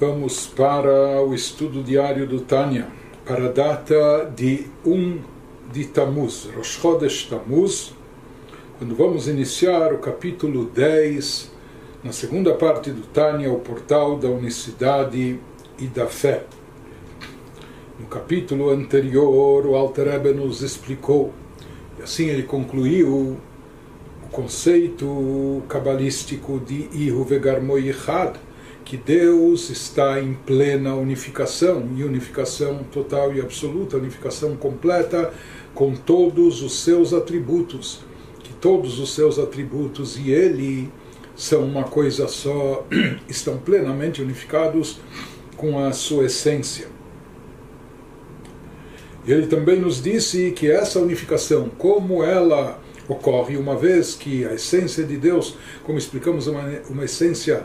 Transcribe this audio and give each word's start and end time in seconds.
Vamos 0.00 0.48
para 0.48 1.22
o 1.22 1.32
estudo 1.32 1.80
diário 1.80 2.26
do 2.26 2.40
Tânia, 2.40 2.88
para 3.24 3.44
a 3.44 3.48
data 3.48 4.28
de 4.34 4.66
1 4.84 5.20
de 5.72 5.84
Tammuz, 5.84 6.48
Rosh 6.52 6.80
Chodesh 6.80 7.28
Tammuz, 7.28 7.94
quando 8.76 8.96
vamos 8.96 9.28
iniciar 9.28 9.92
o 9.92 9.98
capítulo 9.98 10.64
10, 10.64 11.52
na 12.02 12.10
segunda 12.10 12.54
parte 12.54 12.90
do 12.90 13.02
Tânia, 13.02 13.52
o 13.52 13.60
portal 13.60 14.18
da 14.18 14.28
unicidade 14.28 15.38
e 15.78 15.86
da 15.86 16.08
fé. 16.08 16.42
No 17.96 18.06
capítulo 18.06 18.70
anterior, 18.70 19.64
o 19.64 19.76
Alter 19.76 20.08
Rebbe 20.08 20.32
nos 20.32 20.60
explicou, 20.60 21.32
e 22.00 22.02
assim 22.02 22.26
ele 22.26 22.42
concluiu 22.42 23.38
o 24.24 24.28
conceito 24.32 25.62
cabalístico 25.68 26.58
de 26.58 26.88
Ihu 26.92 27.22
Vegarmoi 27.22 27.90
Ichad, 27.90 28.34
que 28.84 28.96
Deus 28.96 29.70
está 29.70 30.20
em 30.20 30.34
plena 30.34 30.94
unificação, 30.94 31.88
e 31.96 32.04
unificação 32.04 32.84
total 32.92 33.34
e 33.34 33.40
absoluta, 33.40 33.96
unificação 33.96 34.56
completa 34.56 35.32
com 35.74 35.94
todos 35.94 36.62
os 36.62 36.80
seus 36.80 37.12
atributos, 37.14 38.00
que 38.40 38.52
todos 38.54 38.98
os 38.98 39.14
seus 39.14 39.38
atributos 39.38 40.18
e 40.18 40.30
Ele 40.30 40.90
são 41.34 41.64
uma 41.64 41.84
coisa 41.84 42.28
só, 42.28 42.86
estão 43.28 43.56
plenamente 43.56 44.20
unificados 44.20 45.00
com 45.56 45.78
a 45.78 45.92
sua 45.92 46.26
essência. 46.26 46.88
Ele 49.26 49.46
também 49.46 49.80
nos 49.80 50.02
disse 50.02 50.50
que 50.50 50.70
essa 50.70 51.00
unificação, 51.00 51.70
como 51.78 52.22
ela 52.22 52.78
ocorre 53.08 53.56
uma 53.56 53.76
vez 53.76 54.14
que 54.14 54.44
a 54.44 54.54
essência 54.54 55.04
de 55.04 55.16
Deus, 55.16 55.56
como 55.82 55.98
explicamos, 55.98 56.46
uma, 56.46 56.62
uma 56.90 57.04
essência 57.04 57.64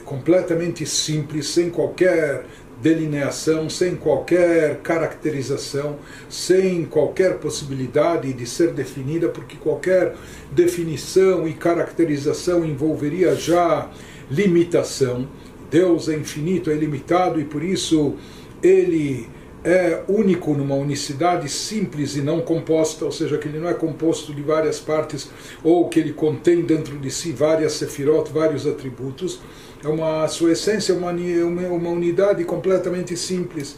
completamente 0.00 0.86
simples, 0.86 1.48
sem 1.48 1.70
qualquer 1.70 2.44
delineação, 2.80 3.70
sem 3.70 3.94
qualquer 3.94 4.78
caracterização, 4.78 5.96
sem 6.28 6.84
qualquer 6.84 7.38
possibilidade 7.38 8.32
de 8.32 8.44
ser 8.44 8.72
definida, 8.72 9.28
porque 9.28 9.56
qualquer 9.56 10.14
definição 10.50 11.46
e 11.46 11.52
caracterização 11.52 12.64
envolveria 12.64 13.36
já 13.36 13.88
limitação. 14.28 15.28
Deus 15.70 16.08
é 16.08 16.16
infinito, 16.16 16.70
é 16.70 16.74
ilimitado 16.74 17.40
e 17.40 17.44
por 17.44 17.62
isso 17.62 18.16
ele 18.62 19.28
é 19.64 20.02
único 20.08 20.54
numa 20.54 20.74
unicidade 20.74 21.48
simples 21.48 22.16
e 22.16 22.20
não 22.20 22.40
composta, 22.40 23.04
ou 23.04 23.12
seja, 23.12 23.38
que 23.38 23.46
ele 23.46 23.60
não 23.60 23.68
é 23.68 23.74
composto 23.74 24.34
de 24.34 24.42
várias 24.42 24.80
partes 24.80 25.30
ou 25.62 25.88
que 25.88 26.00
ele 26.00 26.12
contém 26.12 26.62
dentro 26.62 26.98
de 26.98 27.10
si 27.10 27.30
várias 27.30 27.74
sefirot, 27.74 28.30
vários 28.32 28.66
atributos 28.66 29.40
é 29.84 29.88
uma 29.88 30.28
sua 30.28 30.52
essência 30.52 30.92
é 30.92 30.96
uma, 30.96 31.10
uma 31.10 31.90
unidade 31.90 32.44
completamente 32.44 33.16
simples. 33.16 33.76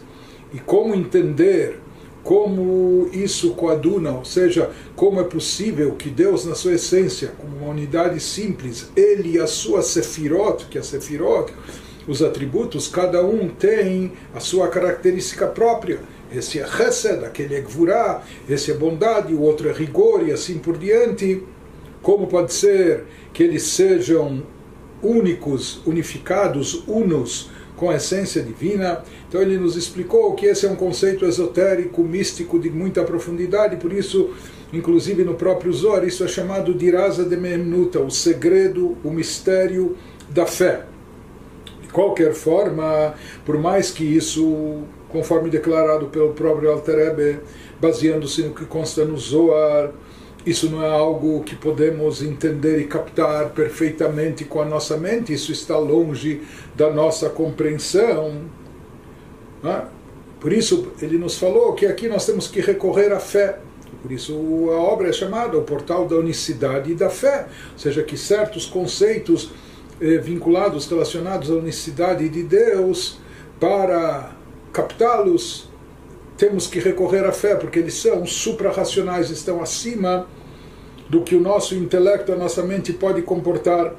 E 0.52 0.58
como 0.58 0.94
entender 0.94 1.80
como 2.22 3.08
isso 3.12 3.50
coaduna, 3.50 4.12
ou 4.12 4.25
seja, 4.25 4.70
como 4.97 5.20
é 5.20 5.25
possível 5.25 5.92
que 5.92 6.08
Deus, 6.08 6.47
na 6.47 6.55
sua 6.55 6.72
essência, 6.72 7.32
como 7.38 7.56
uma 7.58 7.69
unidade 7.69 8.19
simples, 8.19 8.88
ele 8.97 9.32
e 9.32 9.38
a 9.38 9.47
sua 9.47 9.82
sefirot, 9.82 10.66
que 10.66 10.78
é 10.78 10.80
a 10.80 10.84
sefirot, 10.84 11.52
os 12.08 12.22
atributos, 12.22 12.88
cada 12.88 13.25
um 13.25 13.48
tem 13.48 14.12
a 14.34 14.41
sua 14.41 14.69
característica 14.69 15.47
própria. 15.47 16.00
Esse 16.32 16.58
é 16.58 16.66
chesed, 16.66 17.25
aquele 17.25 17.55
é 17.55 17.60
gvurá, 17.60 18.22
esse 18.48 18.70
é 18.70 18.75
bondade, 18.75 19.34
o 19.34 19.41
outro 19.41 19.69
é 19.69 19.72
rigor 19.72 20.27
e 20.27 20.32
assim 20.32 20.58
por 20.58 20.77
diante. 20.77 21.42
Como 22.02 22.27
pode 22.27 22.52
ser 22.52 23.05
que 23.32 23.42
eles 23.42 23.62
sejam 23.64 24.42
únicos, 25.05 25.80
unificados, 25.86 26.83
unos 26.86 27.50
com 27.77 27.91
a 27.91 27.97
essência 27.97 28.42
divina. 28.42 29.02
Então 29.28 29.41
ele 29.42 29.59
nos 29.59 29.76
explicou 29.76 30.34
que 30.34 30.47
esse 30.47 30.66
é 30.66 30.70
um 30.70 30.76
conceito 30.76 31.25
esotérico, 31.25 32.03
místico 32.03 32.59
de 32.59 32.70
muita 32.70 33.03
profundidade, 33.03 33.76
por 33.76 33.92
isso, 33.92 34.31
inclusive 34.72 35.25
no 35.25 35.34
próprio 35.34 35.72
Zohar, 35.72 36.04
isso 36.04 36.25
é 36.25 36.28
chamado 36.28 36.72
de 36.75 36.91
Rasa 36.91 37.25
de 37.25 37.37
Memnuta, 37.37 38.00
o 38.00 38.10
segredo, 38.10 38.97
o 39.04 39.10
mistério 39.10 39.97
da 40.31 40.47
fé. 40.47 40.87
De 41.82 41.88
qualquer 41.88 42.32
forma, 42.32 43.15
por 43.44 43.59
mais 43.59 43.91
que 43.91 44.04
isso, 44.04 44.82
conforme 45.09 45.50
declarado 45.50 46.06
pelo 46.06 46.32
próprio 46.32 46.71
Alter 46.71 47.41
baseando-se 47.81 48.42
no 48.42 48.54
que 48.54 48.65
consta 48.65 49.04
no 49.04 49.19
Zohar, 49.19 49.91
isso 50.47 50.69
não 50.69 50.82
é 50.82 50.91
algo 50.91 51.43
que 51.43 51.56
podemos 51.56 52.22
entender 52.22 52.78
e 52.81 52.84
captar 52.84 53.50
perfeitamente 53.50 54.44
com 54.44 54.60
a 54.60 54.65
nossa 54.65 54.97
mente, 54.97 55.32
isso 55.32 55.53
está 55.53 55.78
longe 55.78 56.43
da 56.75 56.91
nossa 56.91 57.31
compreensão. 57.31 58.43
É? 59.65 59.83
Por 60.38 60.53
isso, 60.53 60.93
ele 61.00 61.16
nos 61.16 61.38
falou 61.38 61.72
que 61.72 61.87
aqui 61.87 62.09
nós 62.09 62.27
temos 62.27 62.47
que 62.47 62.60
recorrer 62.60 63.10
à 63.12 63.19
fé. 63.19 63.59
Por 64.03 64.12
isso, 64.12 64.34
a 64.71 64.77
obra 64.77 65.09
é 65.09 65.12
chamada 65.12 65.56
o 65.56 65.62
Portal 65.62 66.06
da 66.06 66.16
Unicidade 66.16 66.93
e 66.93 66.94
da 66.94 67.09
Fé, 67.09 67.47
ou 67.72 67.78
seja, 67.78 68.03
que 68.03 68.19
certos 68.19 68.66
conceitos 68.66 69.50
eh, 69.99 70.19
vinculados, 70.19 70.87
relacionados 70.87 71.50
à 71.50 71.54
unicidade 71.54 72.28
de 72.28 72.43
Deus, 72.43 73.19
para 73.59 74.33
captá-los, 74.75 75.71
temos 76.37 76.66
que 76.66 76.78
recorrer 76.78 77.25
à 77.25 77.33
fé, 77.33 77.54
porque 77.54 77.78
eles 77.78 77.94
são 77.94 78.27
suprarracionais, 78.27 79.31
estão 79.31 79.62
acima 79.62 80.27
do 81.14 81.22
que 81.22 81.36
o 81.36 81.41
nosso 81.41 81.76
intelecto, 81.76 82.32
a 82.32 82.36
nossa 82.36 82.60
mente 82.64 82.92
pode 82.92 83.22
comportar. 83.22 83.94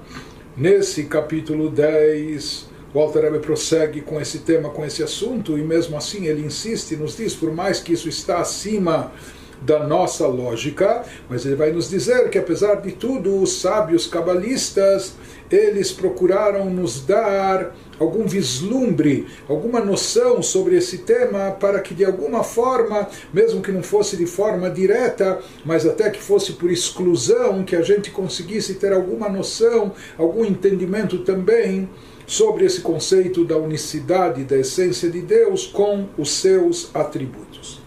Nesse 0.57 1.05
capítulo 1.05 1.69
10, 1.69 2.67
Walter 2.93 3.21
Rebbe 3.21 3.39
prossegue 3.39 4.01
com 4.01 4.19
esse 4.19 4.39
tema, 4.39 4.69
com 4.69 4.85
esse 4.85 5.01
assunto, 5.01 5.57
e 5.57 5.61
mesmo 5.61 5.95
assim 5.95 6.25
ele 6.25 6.45
insiste, 6.45 6.97
nos 6.97 7.15
diz, 7.15 7.33
por 7.33 7.53
mais 7.53 7.79
que 7.79 7.93
isso 7.93 8.09
está 8.09 8.39
acima 8.39 9.13
da 9.61 9.87
nossa 9.87 10.27
lógica, 10.27 11.03
mas 11.29 11.45
ele 11.45 11.55
vai 11.55 11.71
nos 11.71 11.89
dizer 11.89 12.29
que 12.29 12.37
apesar 12.37 12.75
de 12.75 12.91
tudo, 12.91 13.41
os 13.41 13.61
sábios 13.61 14.07
cabalistas, 14.07 15.13
eles 15.51 15.91
procuraram 15.91 16.69
nos 16.69 17.01
dar 17.01 17.75
algum 17.99 18.25
vislumbre, 18.25 19.27
alguma 19.47 19.79
noção 19.79 20.41
sobre 20.41 20.75
esse 20.75 20.99
tema, 20.99 21.51
para 21.51 21.79
que 21.79 21.93
de 21.93 22.03
alguma 22.03 22.43
forma, 22.43 23.07
mesmo 23.33 23.61
que 23.61 23.71
não 23.71 23.83
fosse 23.83 24.17
de 24.17 24.25
forma 24.25 24.69
direta, 24.69 25.39
mas 25.63 25.85
até 25.85 26.09
que 26.09 26.21
fosse 26.21 26.53
por 26.53 26.71
exclusão, 26.71 27.63
que 27.63 27.75
a 27.75 27.81
gente 27.81 28.11
conseguisse 28.11 28.75
ter 28.75 28.91
alguma 28.91 29.29
noção, 29.29 29.93
algum 30.17 30.43
entendimento 30.43 31.19
também 31.19 31.89
sobre 32.27 32.65
esse 32.65 32.81
conceito 32.81 33.45
da 33.45 33.57
unicidade 33.57 34.43
da 34.43 34.57
essência 34.57 35.09
de 35.09 35.21
Deus 35.21 35.67
com 35.67 36.07
os 36.17 36.31
seus 36.31 36.89
atributos. 36.93 37.79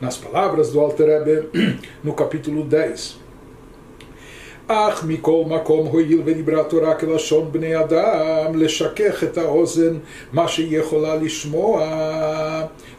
Nas 0.00 0.16
palavras 0.16 0.70
do 0.70 0.80
Alter 0.80 1.24
Rebbe, 1.24 1.78
no 2.02 2.12
capítulo 2.12 2.64
10, 2.64 3.25
אך 4.68 5.04
מכל 5.04 5.42
מקום 5.46 5.86
הואיל 5.86 6.22
ודיברה 6.24 6.60
התורה 6.60 6.94
כלשון 6.94 7.48
בני 7.52 7.80
אדם 7.80 8.54
לשכך 8.54 9.24
את 9.24 9.38
האוזן 9.38 9.98
מה 10.32 10.48
שהיא 10.48 10.78
יכולה 10.78 11.16
לשמוע. 11.16 11.86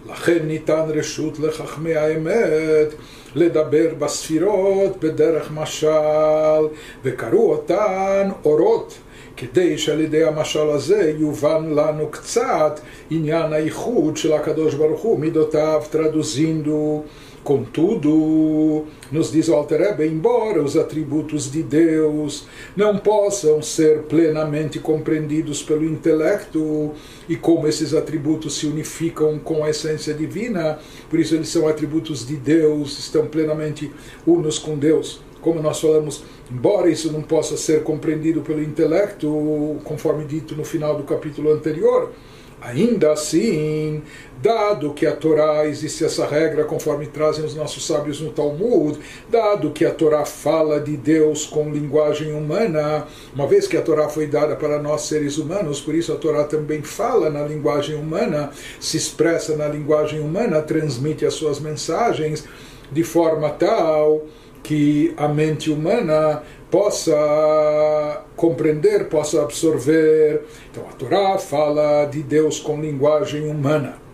לכן 0.09 0.37
ניתן 0.43 0.83
רשות 0.87 1.39
לחכמי 1.39 1.95
האמת 1.95 2.93
לדבר 3.35 3.93
בספירות 3.99 4.97
בדרך 4.99 5.51
משל 5.51 6.67
וקראו 7.03 7.51
אותן 7.51 8.29
אורות 8.45 8.97
כדי 9.37 9.77
שעל 9.77 10.01
ידי 10.01 10.23
המשל 10.23 10.69
הזה 10.69 11.13
יובן 11.17 11.69
לנו 11.69 12.07
קצת 12.11 12.79
עניין 13.09 13.53
הייחוד 13.53 14.17
של 14.17 14.33
הקדוש 14.33 14.73
ברוך 14.73 15.01
הוא 15.01 15.19
מידותיו 15.19 15.81
traduzindo 15.93 17.01
Contudo, 17.47 18.87
nos 19.09 19.31
diz 19.31 19.47
o 19.47 19.53
Alter 19.53 19.79
Rebbe, 19.79 20.05
embora 20.05 20.61
os 20.61 20.75
atributos 20.75 21.49
de 21.49 21.63
Deus 21.63 22.45
não 22.75 22.97
possam 22.97 23.61
ser 23.61 23.99
plenamente 23.99 24.79
compreendidos 24.79 25.63
pelo 25.63 25.85
intelecto, 25.85 26.91
e 27.29 27.37
como 27.37 27.65
esses 27.65 27.93
atributos 27.93 28.57
se 28.57 28.67
unificam 28.67 29.39
com 29.39 29.63
a 29.63 29.69
essência 29.69 30.13
divina, 30.13 30.77
por 31.09 31.21
isso 31.21 31.35
eles 31.35 31.47
são 31.47 31.69
atributos 31.69 32.27
de 32.27 32.35
Deus, 32.35 32.99
estão 32.99 33.27
plenamente 33.27 33.93
unos 34.25 34.59
com 34.59 34.77
Deus. 34.77 35.21
Como 35.39 35.61
nós 35.61 35.79
falamos, 35.79 36.25
embora 36.51 36.89
isso 36.89 37.13
não 37.13 37.21
possa 37.21 37.55
ser 37.55 37.81
compreendido 37.81 38.41
pelo 38.41 38.61
intelecto, 38.61 39.77
conforme 39.85 40.25
dito 40.25 40.53
no 40.53 40.65
final 40.65 40.97
do 40.97 41.03
capítulo 41.03 41.53
anterior, 41.53 42.11
Ainda 42.59 43.11
assim, 43.11 44.01
dado 44.41 44.91
que 44.93 45.05
a 45.05 45.15
Torá 45.15 45.67
existe 45.67 46.03
essa 46.03 46.25
regra, 46.25 46.63
conforme 46.63 47.05
trazem 47.05 47.45
os 47.45 47.53
nossos 47.53 47.85
sábios 47.85 48.19
no 48.19 48.31
Talmud, 48.31 48.97
dado 49.29 49.71
que 49.71 49.85
a 49.85 49.93
Torá 49.93 50.25
fala 50.25 50.79
de 50.79 50.97
Deus 50.97 51.45
com 51.45 51.71
linguagem 51.71 52.33
humana, 52.33 53.05
uma 53.33 53.45
vez 53.45 53.67
que 53.67 53.77
a 53.77 53.81
Torá 53.81 54.09
foi 54.09 54.25
dada 54.25 54.55
para 54.55 54.81
nós 54.81 55.01
seres 55.01 55.37
humanos, 55.37 55.79
por 55.79 55.93
isso 55.93 56.11
a 56.11 56.15
Torá 56.15 56.45
também 56.45 56.81
fala 56.81 57.29
na 57.29 57.43
linguagem 57.43 57.95
humana, 57.95 58.51
se 58.79 58.97
expressa 58.97 59.55
na 59.55 59.67
linguagem 59.67 60.19
humana, 60.19 60.61
transmite 60.61 61.25
as 61.25 61.35
suas 61.35 61.59
mensagens 61.59 62.43
de 62.91 63.03
forma 63.03 63.49
tal 63.51 64.23
que 64.67 65.13
a 65.15 65.29
mente 65.29 65.71
humana 65.71 66.43
possa 66.69 68.21
compreender, 68.35 69.07
possa 69.07 69.41
absorver. 69.41 70.41
Então 70.69 70.83
a 70.89 70.93
Torá 70.93 71.37
fala 71.37 72.03
de 72.03 72.21
Deus 72.21 72.59
com 72.59 72.81
linguagem 72.81 73.49
humana 73.49 74.05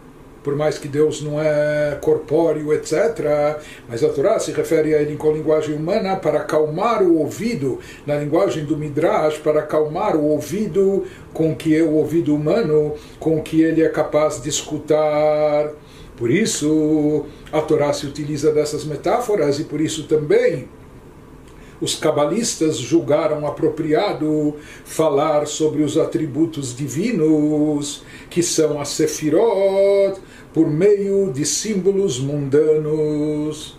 por 0.44 0.55
mais 0.57 0.77
que 0.77 0.89
Deus 0.89 1.21
não 1.21 1.41
é 1.41 1.97
corpóreo, 2.01 2.73
etc. 2.73 3.57
Mas 3.88 4.03
a 4.03 4.09
Torá 4.09 4.38
se 4.39 4.51
refere 4.51 4.94
a 4.94 5.01
ele 5.01 5.15
com 5.15 5.31
linguagem 5.31 5.73
humana 5.73 6.17
para 6.17 6.39
acalmar 6.39 7.01
o 7.01 7.17
ouvido, 7.17 7.79
na 8.05 8.17
linguagem 8.17 8.65
do 8.65 8.77
Midrash, 8.77 9.38
para 9.38 9.61
acalmar 9.61 10.17
o 10.17 10.25
ouvido 10.25 11.05
com 11.33 11.55
que 11.55 11.75
é 11.75 11.81
o 11.81 11.94
ouvido 11.94 12.35
humano, 12.35 12.94
com 13.19 13.41
que 13.41 13.61
ele 13.61 13.81
é 13.81 13.88
capaz 13.88 14.41
de 14.41 14.50
escutar. 14.50 15.71
Por 16.18 16.30
isso, 16.30 17.25
a 17.51 17.62
Torá 17.62 17.92
se 17.92 18.06
utiliza 18.06 18.51
dessas 18.51 18.86
metáforas 18.86 19.60
e 19.60 19.63
por 19.63 19.81
isso 19.81 20.04
também 20.04 20.68
os 21.83 21.95
cabalistas 21.95 22.77
julgaram 22.77 23.45
apropriado 23.45 24.56
falar 24.86 25.45
sobre 25.48 25.83
os 25.83 25.98
atributos 25.98 26.74
divinos, 26.74 28.04
que 28.30 28.42
são 28.42 28.80
a 28.80 28.86
Sefirot, 28.86 30.18
por 30.54 30.69
meio 30.69 31.30
de 31.33 31.45
símbolos 31.45 32.19
mundanos. 32.19 33.77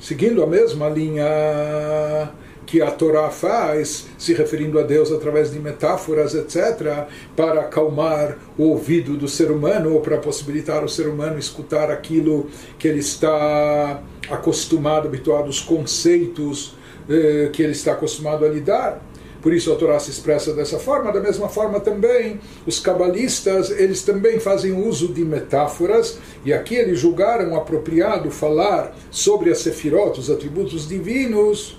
Seguindo 0.00 0.42
a 0.42 0.46
mesma 0.46 0.88
linha 0.88 2.32
que 2.66 2.80
a 2.80 2.90
Torá 2.90 3.30
faz, 3.30 4.06
se 4.18 4.34
referindo 4.34 4.78
a 4.78 4.82
Deus 4.82 5.12
através 5.12 5.52
de 5.52 5.58
metáforas, 5.58 6.34
etc., 6.34 7.06
para 7.36 7.60
acalmar 7.60 8.38
o 8.56 8.64
ouvido 8.64 9.16
do 9.16 9.28
ser 9.28 9.50
humano 9.50 9.94
ou 9.94 10.00
para 10.00 10.18
possibilitar 10.18 10.84
o 10.84 10.88
ser 10.88 11.06
humano 11.08 11.38
escutar 11.38 11.90
aquilo 11.90 12.48
que 12.78 12.88
ele 12.88 13.00
está 13.00 14.02
acostumado, 14.30 15.08
habituado, 15.08 15.48
os 15.48 15.60
conceitos 15.60 16.74
eh, 17.08 17.50
que 17.52 17.62
ele 17.62 17.72
está 17.72 17.92
acostumado 17.92 18.44
a 18.44 18.48
lidar. 18.48 19.02
Por 19.44 19.52
isso 19.52 19.70
a 19.70 19.76
Torá 19.76 20.00
se 20.00 20.10
expressa 20.10 20.54
dessa 20.54 20.78
forma. 20.78 21.12
Da 21.12 21.20
mesma 21.20 21.50
forma 21.50 21.78
também, 21.78 22.40
os 22.66 22.80
cabalistas, 22.80 23.70
eles 23.70 24.00
também 24.00 24.40
fazem 24.40 24.72
uso 24.72 25.08
de 25.08 25.22
metáforas, 25.22 26.18
e 26.46 26.52
aqui 26.54 26.76
eles 26.76 26.98
julgaram 26.98 27.54
apropriado 27.54 28.30
falar 28.30 28.96
sobre 29.10 29.50
a 29.50 29.54
Sefirot, 29.54 30.18
os 30.18 30.30
atributos 30.30 30.88
divinos, 30.88 31.78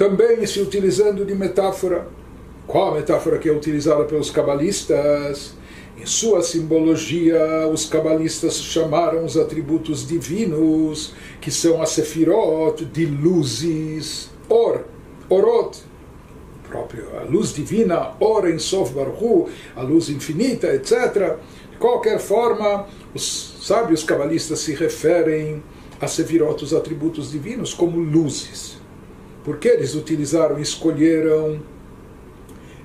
também 0.00 0.46
se 0.46 0.58
utilizando 0.62 1.26
de 1.26 1.34
metáfora. 1.34 2.08
Qual 2.66 2.92
a 2.92 2.94
metáfora 2.94 3.38
que 3.38 3.50
é 3.50 3.52
utilizada 3.52 4.04
pelos 4.04 4.30
cabalistas? 4.30 5.52
Em 5.94 6.06
sua 6.06 6.42
simbologia, 6.42 7.68
os 7.70 7.84
cabalistas 7.84 8.62
chamaram 8.62 9.26
os 9.26 9.36
atributos 9.36 10.08
divinos, 10.08 11.12
que 11.38 11.50
são 11.50 11.82
a 11.82 11.84
Sefirot, 11.84 12.82
de 12.86 13.04
luzes, 13.04 14.30
or, 14.48 14.86
orot, 15.28 15.76
próprio, 16.66 17.04
a 17.18 17.24
luz 17.24 17.52
divina, 17.52 18.12
ora 18.18 18.50
em 18.50 18.58
Sof 18.58 18.94
Baruchu, 18.94 19.50
a 19.76 19.82
luz 19.82 20.08
infinita, 20.08 20.68
etc. 20.68 21.36
De 21.72 21.76
qualquer 21.76 22.18
forma, 22.18 22.86
os 23.14 23.58
sábios 23.60 24.02
cabalistas 24.02 24.60
se 24.60 24.72
referem 24.72 25.62
a 26.00 26.08
Sefirot, 26.08 26.64
os 26.64 26.72
atributos 26.72 27.30
divinos, 27.30 27.74
como 27.74 27.98
luzes. 27.98 28.79
Porque 29.44 29.68
eles 29.68 29.94
utilizaram, 29.94 30.58
escolheram 30.58 31.60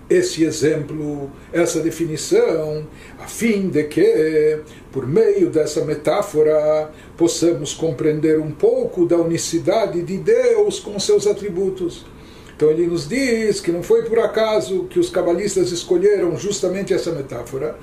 esse 0.09 0.43
exemplo, 0.43 1.31
essa 1.51 1.79
definição, 1.79 2.87
a 3.19 3.27
fim 3.27 3.69
de 3.69 3.83
que, 3.85 4.59
por 4.91 5.07
meio 5.07 5.49
dessa 5.49 5.83
metáfora, 5.83 6.91
possamos 7.17 7.73
compreender 7.73 8.39
um 8.39 8.51
pouco 8.51 9.05
da 9.05 9.17
unicidade 9.17 10.03
de 10.03 10.17
Deus 10.17 10.79
com 10.79 10.99
seus 10.99 11.25
atributos. 11.25 12.05
Então 12.55 12.69
ele 12.69 12.87
nos 12.87 13.09
diz 13.09 13.59
que 13.59 13.71
não 13.71 13.83
foi 13.83 14.03
por 14.03 14.19
acaso 14.19 14.85
que 14.85 14.99
os 14.99 15.09
cabalistas 15.09 15.71
escolheram 15.71 16.37
justamente 16.37 16.93
essa 16.93 17.11
metáfora 17.11 17.77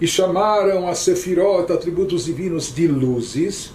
e 0.00 0.06
chamaram 0.06 0.88
a 0.88 0.94
Sefirot, 0.94 1.72
atributos 1.72 2.24
divinos, 2.24 2.74
de 2.74 2.86
luzes 2.86 3.72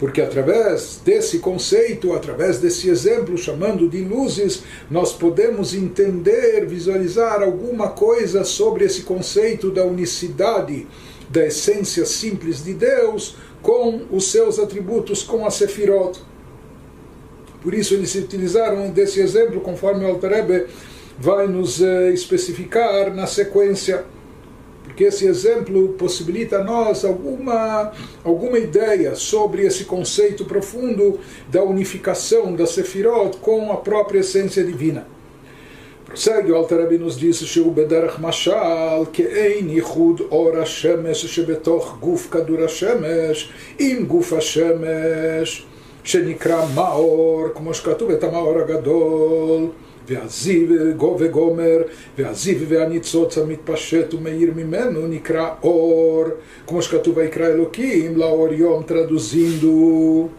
porque 0.00 0.22
através 0.22 0.98
desse 1.04 1.40
conceito, 1.40 2.14
através 2.14 2.58
desse 2.58 2.88
exemplo, 2.88 3.36
chamando 3.36 3.86
de 3.86 4.00
luzes, 4.02 4.62
nós 4.90 5.12
podemos 5.12 5.74
entender, 5.74 6.64
visualizar 6.64 7.42
alguma 7.42 7.90
coisa 7.90 8.42
sobre 8.42 8.86
esse 8.86 9.02
conceito 9.02 9.70
da 9.70 9.84
unicidade, 9.84 10.86
da 11.28 11.46
essência 11.46 12.06
simples 12.06 12.64
de 12.64 12.72
Deus, 12.72 13.36
com 13.60 14.06
os 14.10 14.32
seus 14.32 14.58
atributos, 14.58 15.22
com 15.22 15.44
a 15.44 15.50
Sefirot. 15.50 16.18
Por 17.62 17.74
isso 17.74 17.92
eles 17.92 18.14
utilizaram 18.14 18.88
desse 18.90 19.20
exemplo, 19.20 19.60
conforme 19.60 20.06
o 20.06 20.08
Altarebe 20.08 20.64
vai 21.18 21.46
nos 21.46 21.82
eh, 21.82 22.10
especificar 22.10 23.14
na 23.14 23.26
sequência 23.26 24.06
porque 24.99 25.03
esse 25.03 25.27
exemplo 25.27 25.89
possibilita 25.89 26.59
a 26.59 26.63
nós 26.63 27.03
alguma, 27.03 27.91
alguma 28.23 28.57
ideia 28.57 29.13
sobre 29.15 29.65
esse 29.65 29.83
conceito 29.83 30.45
profundo 30.45 31.19
da 31.49 31.61
unificação 31.63 32.55
da 32.55 32.65
Sefirot 32.65 33.37
com 33.37 33.71
a 33.71 33.77
própria 33.77 34.19
essência 34.19 34.63
divina. 34.63 35.05
Prossegue 36.05 36.51
o 36.51 36.55
Altarabi 36.55 36.97
nos 36.97 37.17
diz 37.17 37.43
שהוא 37.43 37.73
בדרך 37.73 38.19
משל 38.19 39.05
כאין 39.13 39.69
ייחוד 39.69 40.21
אור 40.31 40.57
השמש 40.57 41.25
שבתוך 41.25 41.97
גוף 41.99 42.27
כדור 42.31 42.63
השמש 42.63 43.49
עם 43.79 44.05
גוף 44.05 44.33
השמש 44.33 45.65
שנקרא 46.03 46.65
מאור, 46.75 47.47
כמו 47.55 47.73
שכתוב 47.73 48.11
את 48.11 48.23
המאור 48.23 48.59
הגדול 48.59 49.67
והזיו 50.09 50.67
וגומר, 51.19 51.77
והזיו 52.17 52.67
והניצוץ 52.67 53.37
המתפשט 53.37 54.13
ומאיר 54.13 54.51
ממנו 54.55 55.07
נקרא 55.07 55.49
אור, 55.63 56.23
כמו 56.67 56.81
שכתוב 56.81 57.17
ויקרא 57.17 57.47
אלוקים 57.47 58.17
לאור 58.17 58.53
יום, 58.53 58.83
traduzindo. 58.87 60.29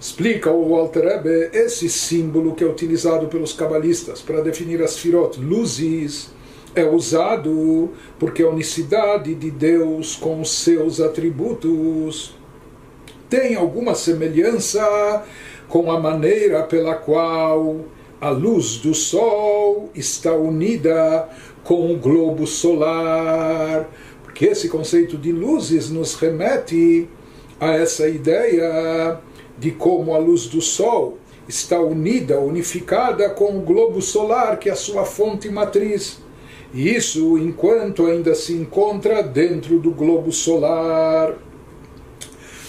Explica 0.00 0.50
o 0.50 0.70
Walter 0.70 1.04
Rebbe 1.04 1.50
esse 1.52 1.88
símbolo 1.88 2.56
que 2.56 2.64
é 2.64 2.66
utilizado 2.66 3.28
pelos 3.28 3.52
cabalistas 3.52 4.20
para 4.20 4.40
definir 4.40 4.82
as 4.82 4.98
firot, 4.98 5.38
luzes, 5.38 6.32
é 6.74 6.84
usado 6.84 7.90
porque 8.18 8.42
a 8.42 8.48
unicidade 8.48 9.32
de 9.32 9.48
Deus 9.48 10.16
com 10.16 10.40
os 10.40 10.50
seus 10.50 11.00
atributos 11.00 12.34
tem 13.30 13.54
alguma 13.54 13.94
semelhança 13.94 15.22
com 15.68 15.90
a 15.92 16.00
maneira 16.00 16.64
pela 16.64 16.96
qual 16.96 17.84
a 18.19 18.29
luz 18.29 18.77
do 18.77 18.93
Sol 18.93 19.89
está 19.93 20.33
unida 20.33 21.29
com 21.63 21.93
o 21.93 21.97
globo 21.97 22.47
solar, 22.47 23.89
porque 24.23 24.45
esse 24.45 24.69
conceito 24.69 25.17
de 25.17 25.31
luzes 25.31 25.89
nos 25.89 26.15
remete 26.15 27.07
a 27.59 27.73
essa 27.73 28.07
ideia 28.07 29.19
de 29.57 29.71
como 29.71 30.13
a 30.15 30.17
luz 30.17 30.47
do 30.47 30.61
Sol 30.61 31.17
está 31.47 31.79
unida, 31.79 32.39
unificada 32.39 33.29
com 33.29 33.57
o 33.57 33.61
globo 33.61 34.01
solar, 34.01 34.57
que 34.57 34.69
é 34.69 34.73
a 34.73 34.75
sua 34.75 35.05
fonte 35.05 35.49
matriz. 35.49 36.19
E 36.73 36.93
isso 36.93 37.37
enquanto 37.37 38.07
ainda 38.07 38.35
se 38.35 38.53
encontra 38.53 39.23
dentro 39.23 39.79
do 39.79 39.91
globo 39.91 40.31
solar. 40.31 41.35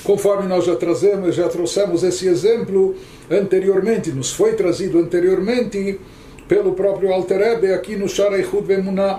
Conforme 0.08 0.48
nós 0.48 0.64
já 0.64 0.74
trazemos, 0.74 1.34
já 1.34 1.50
trouxemos 1.50 2.02
esse 2.02 2.26
exemplo 2.26 2.96
anteriormente, 3.30 4.10
nos 4.10 4.32
foi 4.32 4.54
trazido 4.54 4.98
anteriormente 4.98 6.00
pelo 6.48 6.72
próprio 6.72 7.12
Alter 7.12 7.74
aqui 7.74 7.94
no 7.94 8.08
Shareichud 8.08 8.66
Bemuná. 8.66 9.16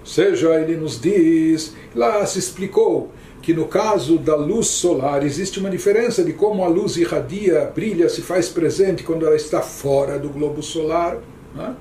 Ou 0.00 0.04
seja, 0.04 0.60
ele 0.60 0.74
nos 0.74 1.00
diz, 1.00 1.72
lá 1.94 2.26
se 2.26 2.40
explicou 2.40 3.12
que 3.40 3.54
no 3.54 3.68
caso 3.68 4.18
da 4.18 4.34
luz 4.34 4.66
solar 4.66 5.24
existe 5.24 5.60
uma 5.60 5.70
diferença 5.70 6.24
de 6.24 6.32
como 6.32 6.64
a 6.64 6.66
luz 6.66 6.96
irradia, 6.96 7.70
brilha, 7.72 8.08
se 8.08 8.22
faz 8.22 8.48
presente 8.48 9.04
quando 9.04 9.24
ela 9.24 9.36
está 9.36 9.62
fora 9.62 10.18
do 10.18 10.30
globo 10.30 10.64
solar. 10.64 11.18
Né? 11.54 11.76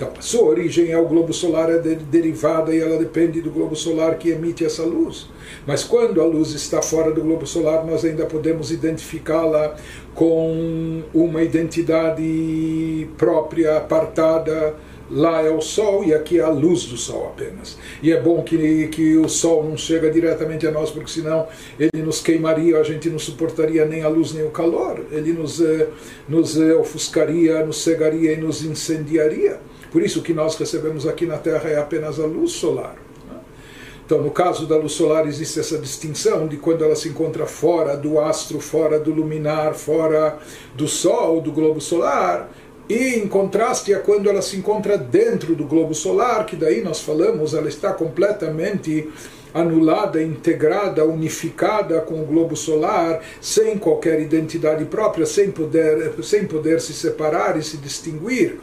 Então, 0.00 0.14
a 0.16 0.22
sua 0.22 0.44
origem 0.44 0.92
é 0.92 0.98
o 0.98 1.04
globo 1.04 1.30
solar, 1.30 1.68
é 1.68 1.76
derivada 1.78 2.74
e 2.74 2.80
ela 2.80 2.96
depende 2.96 3.42
do 3.42 3.50
globo 3.50 3.76
solar 3.76 4.16
que 4.16 4.30
emite 4.30 4.64
essa 4.64 4.82
luz. 4.82 5.28
Mas 5.66 5.84
quando 5.84 6.22
a 6.22 6.24
luz 6.24 6.52
está 6.52 6.80
fora 6.80 7.12
do 7.12 7.20
globo 7.20 7.46
solar, 7.46 7.84
nós 7.84 8.02
ainda 8.02 8.24
podemos 8.24 8.70
identificá-la 8.70 9.76
com 10.14 11.02
uma 11.12 11.42
identidade 11.42 13.08
própria, 13.18 13.76
apartada. 13.76 14.74
Lá 15.10 15.42
é 15.42 15.50
o 15.50 15.60
Sol 15.60 16.04
e 16.04 16.14
aqui 16.14 16.38
é 16.38 16.42
a 16.42 16.48
luz 16.48 16.84
do 16.84 16.96
Sol 16.96 17.34
apenas. 17.34 17.76
E 18.02 18.10
é 18.10 18.18
bom 18.18 18.42
que, 18.42 18.86
que 18.88 19.18
o 19.18 19.28
Sol 19.28 19.64
não 19.64 19.76
chega 19.76 20.10
diretamente 20.10 20.66
a 20.66 20.70
nós, 20.70 20.90
porque 20.90 21.10
senão 21.10 21.46
ele 21.78 22.02
nos 22.02 22.22
queimaria, 22.22 22.78
a 22.78 22.82
gente 22.84 23.10
não 23.10 23.18
suportaria 23.18 23.84
nem 23.84 24.02
a 24.02 24.08
luz 24.08 24.32
nem 24.32 24.46
o 24.46 24.50
calor. 24.50 25.04
Ele 25.10 25.34
nos, 25.34 25.60
eh, 25.60 25.88
nos 26.26 26.58
eh, 26.58 26.74
ofuscaria, 26.74 27.66
nos 27.66 27.82
cegaria 27.82 28.32
e 28.32 28.36
nos 28.36 28.64
incendiaria. 28.64 29.58
Por 29.90 30.02
isso 30.02 30.20
o 30.20 30.22
que 30.22 30.32
nós 30.32 30.56
recebemos 30.56 31.06
aqui 31.06 31.26
na 31.26 31.38
Terra 31.38 31.68
é 31.68 31.78
apenas 31.78 32.20
a 32.20 32.26
luz 32.26 32.52
solar. 32.52 32.96
Então, 34.10 34.22
no 34.22 34.30
caso 34.32 34.66
da 34.66 34.76
luz 34.76 34.92
solar, 34.92 35.24
existe 35.28 35.60
essa 35.60 35.78
distinção 35.78 36.48
de 36.48 36.56
quando 36.56 36.84
ela 36.84 36.96
se 36.96 37.08
encontra 37.08 37.46
fora 37.46 37.96
do 37.96 38.18
astro, 38.18 38.58
fora 38.58 38.98
do 38.98 39.12
luminar, 39.12 39.74
fora 39.74 40.36
do 40.74 40.88
Sol, 40.88 41.40
do 41.40 41.52
globo 41.52 41.80
solar, 41.80 42.50
e 42.88 43.20
em 43.20 43.28
contraste 43.28 43.94
a 43.94 44.00
quando 44.00 44.28
ela 44.28 44.42
se 44.42 44.56
encontra 44.56 44.98
dentro 44.98 45.54
do 45.54 45.64
globo 45.64 45.94
solar, 45.94 46.44
que 46.44 46.56
daí 46.56 46.82
nós 46.82 47.00
falamos, 47.00 47.54
ela 47.54 47.68
está 47.68 47.92
completamente 47.92 49.08
anulada, 49.54 50.20
integrada, 50.20 51.04
unificada 51.04 52.00
com 52.00 52.20
o 52.20 52.26
globo 52.26 52.56
solar, 52.56 53.22
sem 53.40 53.78
qualquer 53.78 54.20
identidade 54.20 54.84
própria, 54.86 55.24
sem 55.24 55.52
poder, 55.52 56.12
sem 56.24 56.46
poder 56.46 56.80
se 56.80 56.92
separar 56.92 57.56
e 57.56 57.62
se 57.62 57.76
distinguir 57.76 58.58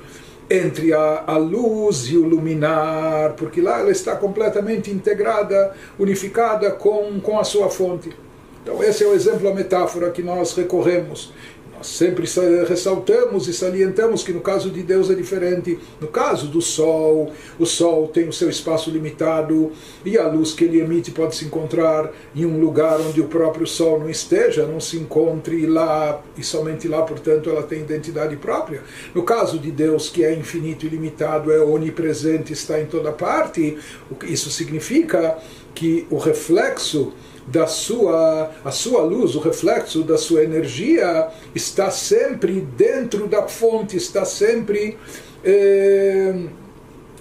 entre 0.49 0.93
a, 0.93 1.23
a 1.27 1.37
luz 1.37 2.09
e 2.09 2.17
o 2.17 2.23
luminar, 2.27 3.33
porque 3.33 3.61
lá 3.61 3.79
ela 3.79 3.91
está 3.91 4.15
completamente 4.15 4.89
integrada, 4.89 5.73
unificada 5.99 6.71
com, 6.71 7.19
com 7.19 7.39
a 7.39 7.43
sua 7.43 7.69
fonte. 7.69 8.15
Então, 8.63 8.83
esse 8.83 9.03
é 9.03 9.07
o 9.07 9.13
exemplo, 9.13 9.49
a 9.49 9.53
metáfora 9.53 10.09
que 10.11 10.21
nós 10.21 10.53
recorremos. 10.53 11.33
Nós 11.77 11.87
sempre 11.87 12.25
ressaltamos 12.67 13.47
e 13.47 13.53
salientamos 13.53 14.23
que 14.23 14.33
no 14.33 14.41
caso 14.41 14.71
de 14.71 14.81
Deus 14.81 15.11
é 15.11 15.13
diferente. 15.13 15.77
No 16.01 16.07
caso 16.07 16.47
do 16.47 16.59
Sol, 16.59 17.31
o 17.59 17.65
Sol 17.67 18.07
tem 18.07 18.27
o 18.27 18.33
seu 18.33 18.49
espaço 18.49 18.89
limitado 18.89 19.71
e 20.03 20.17
a 20.17 20.27
luz 20.27 20.53
que 20.53 20.63
ele 20.63 20.79
emite 20.79 21.11
pode 21.11 21.35
se 21.35 21.45
encontrar 21.45 22.11
em 22.35 22.45
um 22.45 22.59
lugar 22.59 22.99
onde 22.99 23.21
o 23.21 23.25
próprio 23.25 23.67
Sol 23.67 23.99
não 23.99 24.09
esteja, 24.09 24.65
não 24.65 24.79
se 24.79 24.97
encontre 24.97 25.67
lá 25.67 26.19
e 26.35 26.43
somente 26.43 26.87
lá, 26.87 27.03
portanto, 27.03 27.47
ela 27.47 27.61
tem 27.61 27.81
identidade 27.81 28.35
própria. 28.37 28.81
No 29.13 29.21
caso 29.21 29.59
de 29.59 29.69
Deus, 29.69 30.09
que 30.09 30.23
é 30.23 30.33
infinito 30.33 30.85
e 30.85 30.89
limitado, 30.89 31.51
é 31.51 31.59
onipresente, 31.59 32.53
está 32.53 32.81
em 32.81 32.87
toda 32.87 33.11
parte, 33.11 33.77
isso 34.23 34.49
significa 34.49 35.37
que 35.77 36.07
o 36.09 36.17
reflexo 36.17 37.13
da 37.45 37.67
sua, 37.67 38.49
a 38.65 38.71
sua 38.71 39.03
luz, 39.03 39.35
o 39.35 39.39
reflexo 39.39 40.01
da 40.01 40.17
sua 40.17 40.43
energia 40.43 41.29
está 41.53 41.91
sempre 41.91 42.61
dentro 42.61 43.27
da 43.27 43.43
fonte, 43.43 43.95
está 43.95 44.25
sempre 44.25 44.97
eh, 45.43 46.33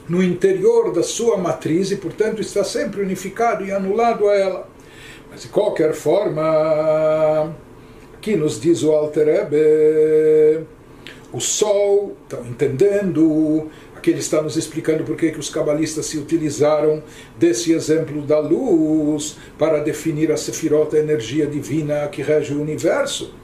no 0.08 0.22
interior 0.22 0.90
da 0.90 1.02
sua 1.02 1.36
matriz 1.36 1.90
e, 1.90 1.96
portanto, 1.96 2.40
está 2.40 2.64
sempre 2.64 3.02
unificado 3.02 3.62
e 3.62 3.70
anulado 3.70 4.26
a 4.26 4.34
ela. 4.34 4.68
Mas, 5.30 5.42
de 5.42 5.48
qualquer 5.48 5.92
forma, 5.92 7.54
aqui 8.14 8.36
nos 8.36 8.58
diz 8.58 8.82
o 8.82 8.90
Alter 8.92 9.28
Ebe, 9.28 10.66
o 11.30 11.40
Sol, 11.40 12.16
estão 12.22 12.46
entendendo 12.46 13.68
Aqui 13.96 14.10
ele 14.10 14.20
está 14.20 14.42
nos 14.42 14.56
explicando 14.56 15.04
por 15.04 15.16
que 15.16 15.28
os 15.38 15.48
cabalistas 15.48 16.04
se 16.04 16.18
utilizaram 16.18 17.02
desse 17.38 17.72
exemplo 17.72 18.20
da 18.20 18.38
luz 18.38 19.38
para 19.58 19.78
definir 19.78 20.30
a 20.30 20.36
sefirot, 20.36 20.94
a 20.94 21.00
energia 21.00 21.46
divina 21.46 22.06
que 22.08 22.20
rege 22.20 22.52
o 22.52 22.60
universo. 22.60 23.34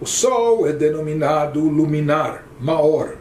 O 0.00 0.06
Sol 0.06 0.66
é 0.66 0.72
denominado 0.72 1.60
luminar, 1.60 2.44
Maor. 2.60 3.14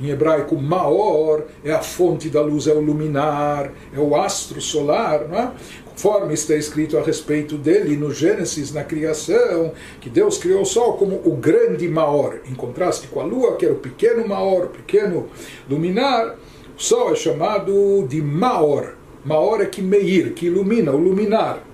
Em 0.00 0.10
hebraico, 0.10 0.56
Maor 0.56 1.44
é 1.64 1.70
a 1.70 1.80
fonte 1.80 2.28
da 2.28 2.42
luz, 2.42 2.66
é 2.66 2.72
o 2.72 2.80
luminar, 2.80 3.72
é 3.94 4.00
o 4.00 4.16
astro 4.16 4.60
solar. 4.60 5.28
Não 5.28 5.38
é? 5.38 5.52
Conforme 5.96 6.34
está 6.34 6.54
escrito 6.54 6.98
a 6.98 7.02
respeito 7.02 7.56
dele 7.56 7.96
no 7.96 8.12
Gênesis, 8.12 8.70
na 8.70 8.84
criação, 8.84 9.72
que 9.98 10.10
Deus 10.10 10.36
criou 10.36 10.60
o 10.60 10.66
Sol 10.66 10.92
como 10.92 11.22
o 11.24 11.34
grande 11.34 11.88
Maor, 11.88 12.40
em 12.46 12.54
contraste 12.54 13.08
com 13.08 13.18
a 13.18 13.24
Lua, 13.24 13.56
que 13.56 13.64
era 13.64 13.72
o 13.72 13.78
pequeno 13.78 14.28
Maor, 14.28 14.66
o 14.66 14.68
pequeno 14.68 15.26
luminar. 15.68 16.36
O 16.78 16.82
Sol 16.82 17.12
é 17.12 17.14
chamado 17.14 18.06
de 18.06 18.20
Maor. 18.20 18.94
Maor 19.24 19.62
é 19.62 19.64
que 19.64 19.80
meir, 19.80 20.34
que 20.34 20.46
ilumina, 20.46 20.92
o 20.92 20.98
luminar. 20.98 21.64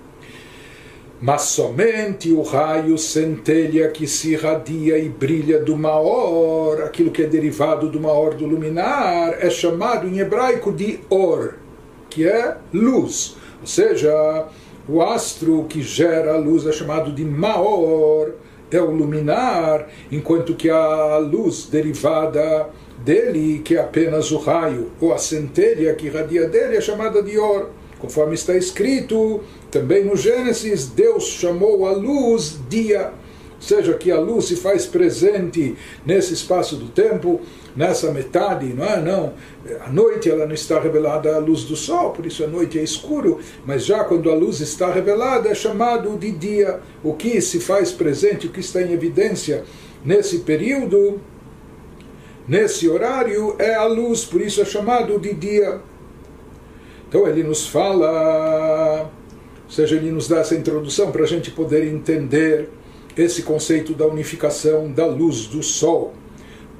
Mas 1.21 1.41
somente 1.41 2.31
o 2.31 2.43
raio 2.43 2.97
centelha 2.97 3.89
que 3.89 4.07
se 4.07 4.31
irradia 4.31 4.97
e 4.97 5.09
brilha 5.09 5.59
do 5.59 5.75
Maor, 5.75 6.81
aquilo 6.83 7.11
que 7.11 7.23
é 7.23 7.27
derivado 7.27 7.89
do 7.89 7.99
Maor 7.99 8.35
do 8.35 8.45
luminar, 8.45 9.35
é 9.37 9.49
chamado 9.49 10.07
em 10.07 10.19
hebraico 10.19 10.71
de 10.71 11.01
Or, 11.09 11.55
que 12.13 12.27
é 12.27 12.57
luz. 12.71 13.35
Ou 13.59 13.67
seja, 13.67 14.45
o 14.87 15.01
astro 15.01 15.65
que 15.67 15.81
gera 15.81 16.33
a 16.33 16.37
luz 16.37 16.67
é 16.67 16.71
chamado 16.71 17.11
de 17.11 17.25
Maor, 17.25 18.33
é 18.69 18.79
o 18.79 18.91
luminar, 18.91 19.87
enquanto 20.11 20.55
que 20.55 20.69
a 20.69 21.17
luz 21.17 21.67
derivada 21.71 22.69
dele, 23.03 23.61
que 23.63 23.75
é 23.75 23.79
apenas 23.79 24.31
o 24.31 24.37
raio, 24.37 24.91
ou 25.01 25.13
a 25.13 25.17
centelha 25.17 25.93
que 25.95 26.07
irradia 26.07 26.47
dele, 26.47 26.77
é 26.77 26.81
chamada 26.81 27.21
de 27.21 27.37
Or. 27.37 27.69
Conforme 27.99 28.35
está 28.35 28.55
escrito 28.55 29.41
também 29.71 30.03
no 30.03 30.15
Gênesis, 30.15 30.87
Deus 30.87 31.25
chamou 31.25 31.87
a 31.87 31.91
luz 31.93 32.59
dia 32.69 33.11
seja 33.63 33.93
que 33.93 34.11
a 34.11 34.19
luz 34.19 34.45
se 34.45 34.57
faz 34.57 34.85
presente 34.85 35.75
nesse 36.05 36.33
espaço 36.33 36.75
do 36.75 36.89
tempo, 36.89 37.39
nessa 37.75 38.11
metade, 38.11 38.67
não 38.73 38.85
é? 38.85 39.01
Não. 39.01 39.33
À 39.81 39.89
noite 39.89 40.29
ela 40.29 40.45
não 40.45 40.53
está 40.53 40.79
revelada 40.79 41.35
à 41.35 41.39
luz 41.39 41.63
do 41.63 41.75
sol, 41.75 42.11
por 42.11 42.25
isso 42.25 42.43
a 42.43 42.47
noite 42.47 42.79
é 42.79 42.83
escuro, 42.83 43.39
mas 43.65 43.85
já 43.85 44.03
quando 44.03 44.29
a 44.29 44.35
luz 44.35 44.59
está 44.59 44.91
revelada 44.91 45.49
é 45.49 45.55
chamado 45.55 46.17
de 46.17 46.31
dia. 46.31 46.79
O 47.03 47.13
que 47.13 47.41
se 47.41 47.59
faz 47.59 47.91
presente, 47.91 48.47
o 48.47 48.51
que 48.51 48.59
está 48.59 48.81
em 48.81 48.91
evidência 48.91 49.63
nesse 50.03 50.39
período, 50.39 51.21
nesse 52.47 52.87
horário, 52.87 53.55
é 53.57 53.73
a 53.73 53.85
luz, 53.85 54.25
por 54.25 54.41
isso 54.41 54.61
é 54.61 54.65
chamado 54.65 55.19
de 55.19 55.33
dia. 55.33 55.81
Então 57.07 57.27
ele 57.27 57.43
nos 57.43 57.67
fala, 57.67 59.11
ou 59.65 59.71
seja, 59.71 59.95
ele 59.95 60.11
nos 60.11 60.27
dá 60.27 60.39
essa 60.39 60.55
introdução 60.55 61.11
para 61.11 61.23
a 61.23 61.27
gente 61.27 61.51
poder 61.51 61.87
entender 61.87 62.69
esse 63.15 63.43
conceito 63.43 63.93
da 63.93 64.07
unificação 64.07 64.91
da 64.91 65.05
luz 65.05 65.45
do 65.45 65.61
sol 65.61 66.13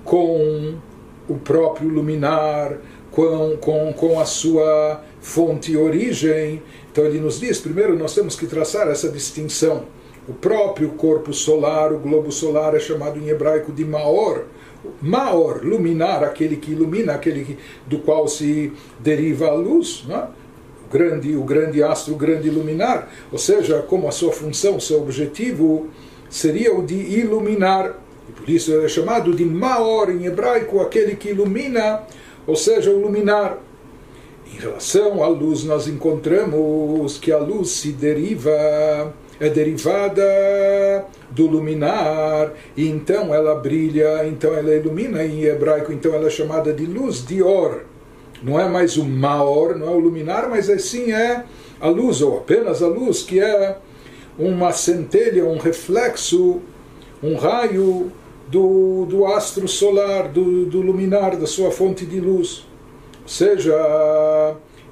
com 0.04 0.76
o 1.28 1.36
próprio 1.36 1.90
luminar, 1.90 2.78
com, 3.12 3.58
com, 3.58 3.94
com 3.94 4.20
a 4.20 4.26
sua 4.26 5.02
fonte 5.22 5.72
e 5.72 5.78
origem. 5.78 6.62
Então 6.92 7.06
ele 7.06 7.20
nos 7.20 7.40
diz: 7.40 7.60
primeiro 7.60 7.98
nós 7.98 8.14
temos 8.14 8.36
que 8.36 8.48
traçar 8.48 8.88
essa 8.88 9.10
distinção. 9.10 9.86
O 10.28 10.34
próprio 10.34 10.90
corpo 10.90 11.34
solar, 11.34 11.92
o 11.92 12.00
globo 12.00 12.32
solar, 12.32 12.76
é 12.76 12.80
chamado 12.80 13.20
em 13.20 13.28
hebraico 13.28 13.72
de 13.72 13.84
Maor. 13.84 14.46
Maor, 15.02 15.64
luminar, 15.64 16.24
aquele 16.24 16.58
que 16.58 16.72
ilumina, 16.72 17.14
aquele 17.14 17.44
que, 17.44 17.58
do 17.88 18.00
qual 18.00 18.28
se 18.28 18.72
deriva 19.00 19.48
a 19.48 19.54
luz. 19.54 20.06
Não 20.08 20.16
é? 20.16 20.28
o 20.86 20.90
grande, 20.92 21.36
o 21.36 21.44
grande 21.44 21.82
astro, 21.82 22.14
o 22.14 22.18
grande 22.18 22.50
luminar, 22.50 23.10
ou 23.32 23.38
seja, 23.38 23.82
como 23.82 24.08
a 24.08 24.12
sua 24.12 24.32
função, 24.32 24.80
seu 24.80 25.02
objetivo 25.02 25.90
seria 26.30 26.74
o 26.74 26.86
de 26.86 26.96
iluminar. 26.96 28.00
E 28.28 28.32
por 28.32 28.50
isso 28.50 28.74
é 28.82 28.88
chamado 28.88 29.34
de 29.34 29.46
Maor 29.46 30.10
em 30.10 30.26
hebraico, 30.26 30.82
aquele 30.82 31.16
que 31.16 31.30
ilumina, 31.30 32.04
ou 32.48 32.56
seja, 32.56 32.92
o 32.92 33.00
luminar. 33.00 33.58
Em 34.54 34.60
relação 34.60 35.24
à 35.24 35.28
luz, 35.28 35.64
nós 35.64 35.88
encontramos 35.88 37.18
que 37.18 37.32
a 37.32 37.38
luz 37.38 37.72
se 37.72 37.92
deriva, 37.92 39.14
é 39.40 39.50
derivada 39.50 40.24
do 41.32 41.48
luminar, 41.48 42.54
e 42.78 42.88
então 42.88 43.34
ela 43.34 43.56
brilha, 43.56 44.26
então 44.28 44.54
ela 44.54 44.74
ilumina 44.76 45.24
em 45.24 45.44
hebraico, 45.44 45.92
então 45.92 46.14
ela 46.14 46.28
é 46.28 46.30
chamada 46.30 46.72
de 46.72 46.86
luz 46.86 47.26
de 47.26 47.42
or. 47.42 47.86
Não 48.44 48.60
é 48.60 48.70
mais 48.70 48.98
o 48.98 49.04
maor, 49.04 49.76
não 49.76 49.88
é 49.88 49.92
o 49.92 50.00
luminar, 50.00 50.50
mas 50.50 50.70
assim 50.70 51.12
é 51.12 51.44
a 51.80 51.88
luz, 51.88 52.22
ou 52.22 52.38
apenas 52.38 52.84
a 52.84 52.88
luz, 52.88 53.24
que 53.24 53.40
é 53.40 53.78
uma 54.38 54.72
centelha, 54.72 55.46
um 55.46 55.58
reflexo, 55.58 56.62
um 57.24 57.36
raio 57.36 58.12
do, 58.48 59.06
do 59.06 59.26
astro 59.26 59.68
solar, 59.68 60.28
do, 60.28 60.66
do 60.66 60.82
luminar, 60.82 61.38
da 61.38 61.48
sua 61.48 61.72
fonte 61.72 62.06
de 62.06 62.20
luz. 62.20 62.66
Ou 63.22 63.28
seja, 63.30 63.74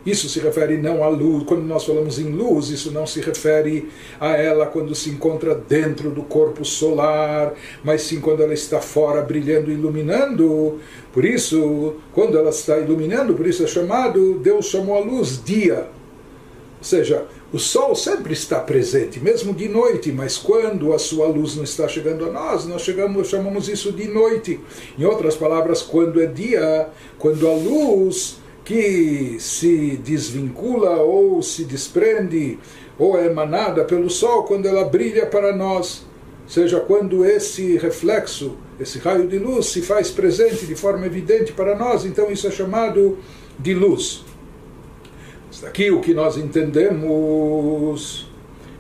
isso 0.06 0.28
se 0.30 0.40
refere 0.40 0.78
não 0.78 1.04
à 1.04 1.10
luz, 1.10 1.44
quando 1.44 1.62
nós 1.64 1.84
falamos 1.84 2.18
em 2.18 2.32
luz, 2.32 2.70
isso 2.70 2.92
não 2.92 3.06
se 3.06 3.22
refere 3.22 3.90
a 4.20 4.36
ela 4.36 4.66
quando 4.66 4.96
se 4.96 5.12
encontra 5.12 5.54
dentro 5.54 6.10
do 6.10 6.24
corpo 6.24 6.66
solar, 6.66 7.54
mas 7.84 8.02
sim 8.02 8.20
quando 8.20 8.42
ela 8.42 8.54
está 8.54 8.80
fora 8.80 9.22
brilhando 9.22 9.72
iluminando. 9.72 10.80
Por 11.14 11.24
isso, 11.24 11.96
quando 12.14 12.36
ela 12.38 12.50
está 12.50 12.80
iluminando, 12.80 13.36
por 13.36 13.46
isso 13.46 13.64
é 13.64 13.68
chamado, 13.68 14.40
Deus 14.40 14.68
chamou 14.68 14.96
a 14.96 15.00
luz 15.00 15.44
dia. 15.44 15.88
Ou 16.80 16.84
seja, 16.84 17.28
o 17.54 17.60
sol 17.60 17.94
sempre 17.96 18.32
está 18.32 18.62
presente, 18.62 19.20
mesmo 19.20 19.54
de 19.54 19.68
noite, 19.68 20.10
mas 20.10 20.38
quando 20.38 20.94
a 20.94 21.00
sua 21.00 21.28
luz 21.28 21.58
não 21.58 21.66
está 21.66 21.86
chegando 21.86 22.26
a 22.26 22.32
nós, 22.32 22.66
nós 22.66 22.82
chegamos, 22.82 23.28
chamamos 23.28 23.68
isso 23.68 23.92
de 23.92 24.08
noite. 24.08 24.58
Em 24.98 25.04
outras 25.04 25.36
palavras, 25.36 25.82
quando 25.82 26.22
é 26.22 26.28
dia, 26.28 26.88
quando 27.20 27.46
a 27.48 27.54
luz 27.54 28.38
que 28.64 29.36
se 29.38 29.98
desvincula 29.98 31.02
ou 31.02 31.44
se 31.44 31.66
desprende 31.66 32.58
ou 32.98 33.20
é 33.20 33.26
emanada 33.26 33.84
pelo 33.84 34.10
sol, 34.10 34.44
quando 34.44 34.66
ela 34.66 34.86
brilha 34.86 35.26
para 35.26 35.54
nós, 35.54 36.06
seja 36.48 36.80
quando 36.80 37.26
esse 37.26 37.76
reflexo, 37.78 38.58
esse 38.80 38.98
raio 38.98 39.28
de 39.28 39.38
luz 39.38 39.66
se 39.66 39.82
faz 39.82 40.10
presente 40.10 40.66
de 40.66 40.76
forma 40.76 41.06
evidente 41.06 41.52
para 41.52 41.76
nós, 41.78 42.06
então 42.06 42.32
isso 42.32 42.48
é 42.48 42.52
chamado 42.52 43.18
de 43.60 43.74
luz. 43.74 44.24
Aqui 45.64 45.92
o 45.92 46.02
que 46.02 46.12
nós 46.12 46.38
entendemos 46.38 48.28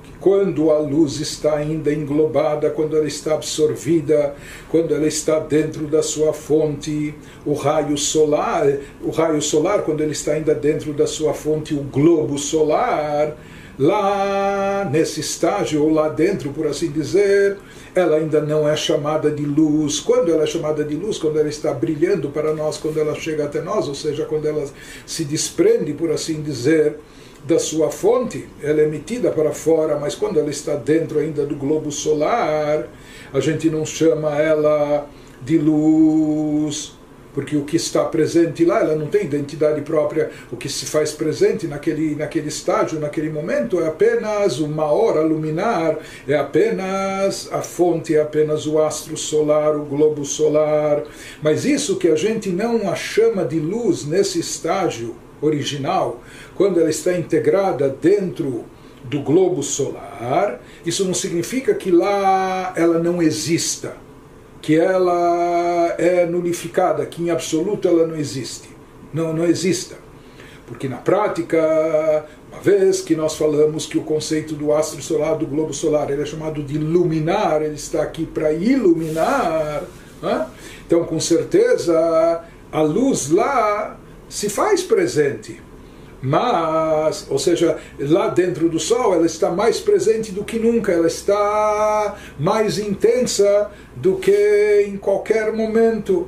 que 0.03 0.11
quando 0.19 0.71
a 0.71 0.79
luz 0.79 1.19
está 1.19 1.57
ainda 1.57 1.93
englobada, 1.93 2.71
quando 2.71 2.97
ela 2.97 3.07
está 3.07 3.35
absorvida, 3.35 4.33
quando 4.67 4.95
ela 4.95 5.05
está 5.05 5.37
dentro 5.37 5.85
da 5.85 6.01
sua 6.01 6.33
fonte, 6.33 7.13
o 7.45 7.53
raio 7.53 7.95
solar, 7.97 8.65
o 8.99 9.11
raio 9.11 9.41
solar 9.43 9.83
quando 9.83 10.01
ele 10.01 10.13
está 10.13 10.33
ainda 10.33 10.55
dentro 10.55 10.91
da 10.91 11.05
sua 11.05 11.35
fonte, 11.35 11.75
o 11.75 11.83
globo 11.83 12.39
solar, 12.39 13.37
lá 13.77 14.89
nesse 14.91 15.19
estágio 15.19 15.83
ou 15.83 15.91
lá 15.91 16.09
dentro, 16.09 16.51
por 16.51 16.65
assim 16.65 16.89
dizer, 16.91 17.57
ela 17.93 18.17
ainda 18.17 18.41
não 18.41 18.67
é 18.67 18.75
chamada 18.75 19.29
de 19.29 19.45
luz. 19.45 19.99
Quando 19.99 20.31
ela 20.31 20.43
é 20.43 20.47
chamada 20.47 20.83
de 20.83 20.95
luz, 20.95 21.17
quando 21.17 21.39
ela 21.39 21.49
está 21.49 21.73
brilhando 21.73 22.29
para 22.29 22.53
nós, 22.53 22.77
quando 22.77 22.99
ela 22.99 23.15
chega 23.15 23.45
até 23.45 23.61
nós, 23.61 23.87
ou 23.87 23.95
seja, 23.95 24.25
quando 24.25 24.45
ela 24.45 24.65
se 25.05 25.25
desprende, 25.25 25.93
por 25.93 26.11
assim 26.11 26.41
dizer, 26.41 26.97
da 27.43 27.59
sua 27.59 27.89
fonte, 27.89 28.47
ela 28.61 28.81
é 28.81 28.83
emitida 28.83 29.31
para 29.31 29.51
fora, 29.51 29.97
mas 29.99 30.15
quando 30.15 30.39
ela 30.39 30.49
está 30.49 30.75
dentro 30.75 31.19
ainda 31.19 31.45
do 31.45 31.55
globo 31.55 31.91
solar, 31.91 32.87
a 33.33 33.39
gente 33.39 33.69
não 33.69 33.85
chama 33.85 34.37
ela 34.37 35.07
de 35.43 35.57
luz 35.57 36.93
porque 37.33 37.55
o 37.55 37.63
que 37.63 37.77
está 37.77 38.03
presente 38.05 38.65
lá, 38.65 38.79
ela 38.79 38.95
não 38.95 39.07
tem 39.07 39.23
identidade 39.23 39.81
própria. 39.81 40.29
O 40.51 40.57
que 40.57 40.69
se 40.69 40.85
faz 40.85 41.11
presente 41.11 41.67
naquele, 41.67 42.15
naquele 42.15 42.49
estágio, 42.49 42.99
naquele 42.99 43.29
momento, 43.29 43.79
é 43.81 43.87
apenas 43.87 44.59
uma 44.59 44.85
hora 44.85 45.21
luminar, 45.21 45.97
é 46.27 46.35
apenas 46.35 47.49
a 47.51 47.61
fonte, 47.61 48.15
é 48.15 48.21
apenas 48.21 48.67
o 48.67 48.79
astro 48.79 49.15
solar, 49.15 49.75
o 49.75 49.85
globo 49.85 50.25
solar. 50.25 51.03
Mas 51.41 51.65
isso 51.65 51.97
que 51.97 52.07
a 52.07 52.15
gente 52.15 52.49
não 52.49 52.89
a 52.89 52.95
chama 52.95 53.45
de 53.45 53.59
luz 53.59 54.05
nesse 54.05 54.39
estágio 54.39 55.15
original, 55.41 56.21
quando 56.55 56.79
ela 56.79 56.89
está 56.89 57.17
integrada 57.17 57.89
dentro 57.89 58.65
do 59.03 59.21
globo 59.21 59.63
solar, 59.63 60.61
isso 60.85 61.03
não 61.03 61.13
significa 61.13 61.73
que 61.73 61.89
lá 61.89 62.73
ela 62.75 62.99
não 62.99 63.21
exista 63.21 63.95
que 64.61 64.79
ela 64.79 65.70
é 65.97 66.25
nulificada, 66.25 67.05
que 67.05 67.21
em 67.21 67.29
absoluto 67.29 67.87
ela 67.87 68.05
não 68.07 68.15
existe. 68.15 68.69
Não, 69.13 69.33
não 69.33 69.45
exista. 69.45 69.95
Porque 70.65 70.87
na 70.87 70.97
prática, 70.97 72.25
uma 72.51 72.61
vez 72.61 73.01
que 73.01 73.15
nós 73.15 73.35
falamos 73.35 73.85
que 73.85 73.97
o 73.97 74.03
conceito 74.03 74.55
do 74.55 74.73
astro 74.73 75.01
solar, 75.01 75.37
do 75.37 75.45
globo 75.45 75.73
solar, 75.73 76.09
ele 76.09 76.21
é 76.21 76.25
chamado 76.25 76.63
de 76.63 76.77
luminar, 76.77 77.61
ele 77.61 77.75
está 77.75 78.01
aqui 78.01 78.25
para 78.25 78.53
iluminar, 78.53 79.83
né? 80.21 80.47
então 80.85 81.03
com 81.03 81.19
certeza 81.19 82.43
a 82.71 82.81
luz 82.81 83.29
lá 83.29 83.99
se 84.29 84.47
faz 84.47 84.81
presente 84.81 85.59
mas, 86.21 87.25
ou 87.29 87.39
seja, 87.39 87.77
lá 87.99 88.27
dentro 88.27 88.69
do 88.69 88.79
Sol 88.79 89.15
ela 89.15 89.25
está 89.25 89.49
mais 89.49 89.79
presente 89.79 90.31
do 90.31 90.43
que 90.43 90.59
nunca, 90.59 90.91
ela 90.91 91.07
está 91.07 92.15
mais 92.39 92.77
intensa 92.77 93.71
do 93.95 94.15
que 94.15 94.85
em 94.87 94.97
qualquer 94.97 95.51
momento. 95.51 96.27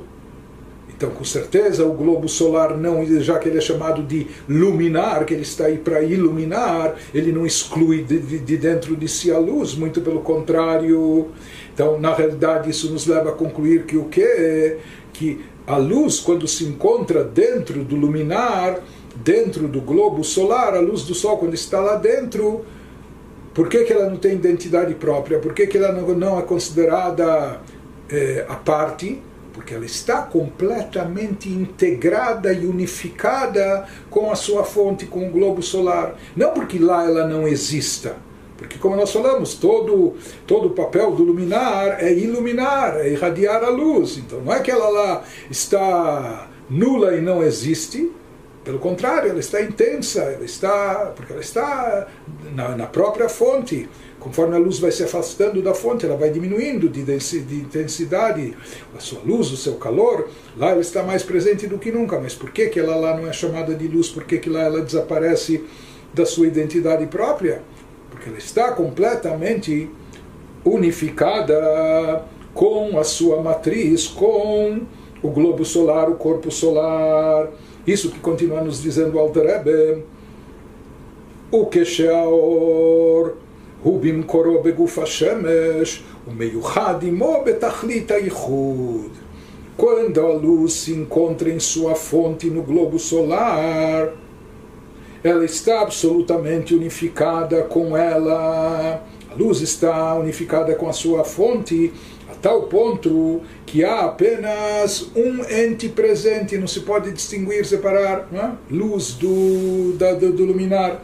Então, 0.96 1.10
com 1.10 1.24
certeza, 1.24 1.84
o 1.84 1.92
globo 1.92 2.28
solar 2.28 2.76
não, 2.76 3.04
já 3.20 3.38
que 3.38 3.48
ele 3.48 3.58
é 3.58 3.60
chamado 3.60 4.02
de 4.02 4.28
luminar, 4.48 5.24
que 5.24 5.34
ele 5.34 5.42
está 5.42 5.66
aí 5.66 5.76
para 5.76 6.02
iluminar, 6.02 6.94
ele 7.12 7.32
não 7.32 7.44
exclui 7.44 8.04
de, 8.04 8.18
de, 8.20 8.56
dentro 8.56 8.96
de 8.96 9.08
si 9.08 9.30
a 9.30 9.38
luz, 9.38 9.74
muito 9.74 10.00
pelo 10.00 10.20
contrário. 10.20 11.30
Então, 11.72 11.98
na 11.98 12.14
realidade, 12.14 12.70
isso 12.70 12.92
nos 12.92 13.06
leva 13.06 13.30
a 13.30 13.32
concluir 13.32 13.84
que 13.84 13.96
o 13.96 14.04
que 14.04 14.78
que 15.12 15.44
a 15.66 15.78
luz, 15.78 16.20
quando 16.20 16.46
se 16.46 16.64
encontra 16.64 17.24
dentro 17.24 17.82
do 17.84 17.96
luminar, 17.96 18.80
dentro 19.24 19.66
do 19.66 19.80
globo 19.80 20.22
solar, 20.22 20.74
a 20.74 20.80
luz 20.80 21.02
do 21.02 21.14
Sol, 21.14 21.38
quando 21.38 21.54
está 21.54 21.80
lá 21.80 21.96
dentro, 21.96 22.64
por 23.54 23.68
que, 23.68 23.84
que 23.84 23.92
ela 23.92 24.10
não 24.10 24.18
tem 24.18 24.34
identidade 24.34 24.94
própria? 24.94 25.38
Por 25.38 25.54
que, 25.54 25.66
que 25.66 25.78
ela 25.78 25.92
não, 25.92 26.08
não 26.14 26.38
é 26.38 26.42
considerada 26.42 27.60
é, 28.10 28.44
a 28.46 28.54
parte? 28.54 29.22
Porque 29.54 29.72
ela 29.72 29.86
está 29.86 30.22
completamente 30.22 31.48
integrada 31.48 32.52
e 32.52 32.66
unificada 32.66 33.86
com 34.10 34.30
a 34.30 34.34
sua 34.34 34.62
fonte, 34.64 35.06
com 35.06 35.26
o 35.26 35.30
globo 35.30 35.62
solar. 35.62 36.16
Não 36.36 36.52
porque 36.52 36.78
lá 36.78 37.04
ela 37.04 37.26
não 37.26 37.48
exista. 37.48 38.16
Porque, 38.58 38.78
como 38.78 38.96
nós 38.96 39.12
falamos, 39.12 39.54
todo, 39.54 40.14
todo 40.46 40.68
o 40.68 40.70
papel 40.70 41.12
do 41.12 41.24
luminar 41.24 42.02
é 42.02 42.12
iluminar, 42.12 42.96
é 43.00 43.10
irradiar 43.10 43.62
a 43.64 43.68
luz. 43.68 44.18
Então, 44.18 44.40
não 44.40 44.52
é 44.52 44.60
que 44.60 44.70
ela 44.70 44.88
lá 44.88 45.24
está 45.50 46.48
nula 46.68 47.14
e 47.14 47.20
não 47.20 47.42
existe, 47.42 48.10
pelo 48.64 48.78
contrário, 48.78 49.28
ela 49.28 49.40
está 49.40 49.60
intensa, 49.60 50.22
ela 50.22 50.44
está, 50.44 51.12
porque 51.14 51.32
ela 51.32 51.42
está 51.42 52.08
na, 52.54 52.74
na, 52.74 52.86
própria 52.86 53.28
fonte. 53.28 53.86
Conforme 54.18 54.56
a 54.56 54.58
luz 54.58 54.78
vai 54.78 54.90
se 54.90 55.04
afastando 55.04 55.60
da 55.60 55.74
fonte, 55.74 56.06
ela 56.06 56.16
vai 56.16 56.30
diminuindo 56.30 56.88
de, 56.88 57.02
de 57.04 57.54
intensidade, 57.56 58.56
a 58.96 59.00
sua 59.00 59.20
luz, 59.22 59.52
o 59.52 59.56
seu 59.56 59.74
calor. 59.74 60.30
Lá 60.56 60.70
ela 60.70 60.80
está 60.80 61.02
mais 61.02 61.22
presente 61.22 61.66
do 61.66 61.78
que 61.78 61.92
nunca. 61.92 62.18
Mas 62.18 62.34
por 62.34 62.50
que, 62.50 62.68
que 62.68 62.80
ela 62.80 62.96
lá 62.96 63.14
não 63.14 63.28
é 63.28 63.34
chamada 63.34 63.74
de 63.74 63.86
luz? 63.86 64.08
Por 64.08 64.24
que, 64.24 64.38
que 64.38 64.48
lá 64.48 64.62
ela 64.62 64.80
desaparece 64.80 65.62
da 66.14 66.24
sua 66.24 66.46
identidade 66.46 67.06
própria? 67.06 67.60
Porque 68.10 68.30
ela 68.30 68.38
está 68.38 68.72
completamente 68.72 69.90
unificada 70.64 72.24
com 72.54 72.98
a 72.98 73.04
sua 73.04 73.42
matriz, 73.42 74.06
com 74.06 74.80
o 75.22 75.28
globo 75.28 75.66
solar, 75.66 76.08
o 76.08 76.14
corpo 76.14 76.50
solar 76.50 77.50
isso 77.87 78.11
que 78.11 78.19
continua 78.19 78.61
nos 78.61 78.81
dizendo 78.81 79.15
o 79.15 79.19
Alter 79.19 79.45
Rebbe. 79.45 80.03
O 81.51 81.65
כשהאור 81.71 83.27
הוא 83.83 84.01
במקורו 84.01 84.63
בגוף 84.63 84.99
השמש 84.99 86.03
ומיוחד 86.27 86.95
עמו 87.01 87.43
בתכלית 87.45 88.11
הייחוד. 88.11 89.11
Quando 89.77 90.19
a 90.27 90.33
luz 90.33 90.73
se 90.73 90.91
encontra 90.93 91.49
em 91.49 91.57
sua 91.57 91.95
fonte 91.95 92.49
no 92.49 92.61
globo 92.61 92.99
solar, 92.99 94.11
ela 95.23 95.45
está 95.45 95.79
absolutamente 95.79 96.75
unificada 96.75 97.63
com 97.63 97.95
ela. 97.95 99.01
a 99.34 99.42
luz 99.42 99.60
está 99.60 100.14
unificada 100.14 100.74
com 100.76 100.88
a 100.88 100.92
sua 100.92 101.24
fonte 101.24 101.92
tal 102.44 102.64
ponto 102.64 103.40
que 103.64 103.82
há 103.82 104.00
apenas 104.00 105.08
um 105.16 105.42
ente 105.50 105.88
presente, 105.88 106.58
não 106.58 106.66
se 106.66 106.80
pode 106.80 107.10
distinguir, 107.10 107.64
separar 107.64 108.28
é? 108.34 108.50
luz 108.70 109.14
do, 109.14 109.94
da, 109.94 110.12
do, 110.12 110.30
do 110.30 110.44
luminar. 110.44 111.02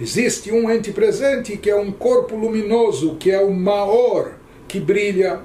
Existe 0.00 0.50
um 0.50 0.70
ente 0.70 0.90
presente 0.90 1.58
que 1.58 1.68
é 1.68 1.76
um 1.76 1.92
corpo 1.92 2.34
luminoso, 2.34 3.16
que 3.16 3.30
é 3.30 3.38
o 3.38 3.52
Maor, 3.52 4.32
que 4.66 4.80
brilha. 4.80 5.40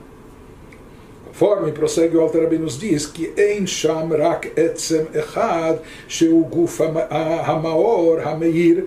Conforme 1.25 1.73
prossegue 1.73 2.15
o 2.15 2.21
Alter 2.21 2.57
nos 2.57 2.79
diz 2.79 3.05
que 3.05 3.33
em 3.35 3.67
Sham 3.67 4.07
Rak 4.15 4.53
Etzem 4.55 5.07
Echad, 5.13 5.79
Sheu 6.07 6.47
HaMaor 7.45 8.25
HaMeir, 8.25 8.85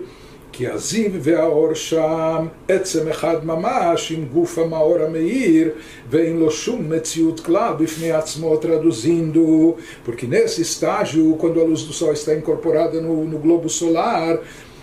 כי 0.56 0.68
הזיו 0.68 1.10
והאור 1.22 1.74
שם 1.74 2.46
עצם 2.68 3.08
אחד 3.08 3.46
ממש 3.46 4.12
עם 4.12 4.24
גוף 4.32 4.58
המאור 4.58 4.98
המאיר 4.98 5.70
ואין 6.10 6.36
לו 6.36 6.50
שום 6.50 6.90
מציאות 6.90 7.40
כלל 7.40 7.72
בפני 7.78 8.12
עצמו 8.12 8.56
traduzindo 8.56 9.76
porque 10.06 10.26
nesse 10.26 10.60
estágio 10.60 11.36
quando 11.38 11.60
a 11.60 11.64
luz 11.64 11.82
do 11.84 11.92
sol 11.92 12.12
está 12.12 12.34
incorporada 12.34 13.00
no, 13.00 13.24
no 13.24 13.38
globo 13.38 13.68
solar 13.68 14.38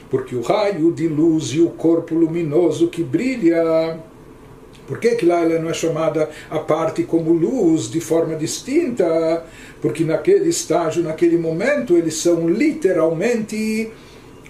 porque 0.09 0.35
o 0.35 0.41
raio 0.41 0.91
de 0.91 1.07
luz 1.07 1.53
e 1.53 1.61
o 1.61 1.69
corpo 1.69 2.15
luminoso 2.15 2.87
que 2.87 3.03
brilha 3.03 3.99
por 4.87 4.97
que, 4.97 5.11
que 5.17 5.25
lá 5.27 5.41
ela 5.41 5.59
não 5.59 5.69
é 5.69 5.73
chamada 5.73 6.31
a 6.49 6.57
parte 6.57 7.03
como 7.03 7.31
luz 7.31 7.91
de 7.91 8.01
forma 8.01 8.33
distinta? 8.35 9.45
Porque 9.79 10.03
naquele 10.03 10.49
estágio, 10.49 11.03
naquele 11.03 11.37
momento, 11.37 11.95
eles 11.95 12.15
são 12.15 12.49
literalmente 12.49 13.91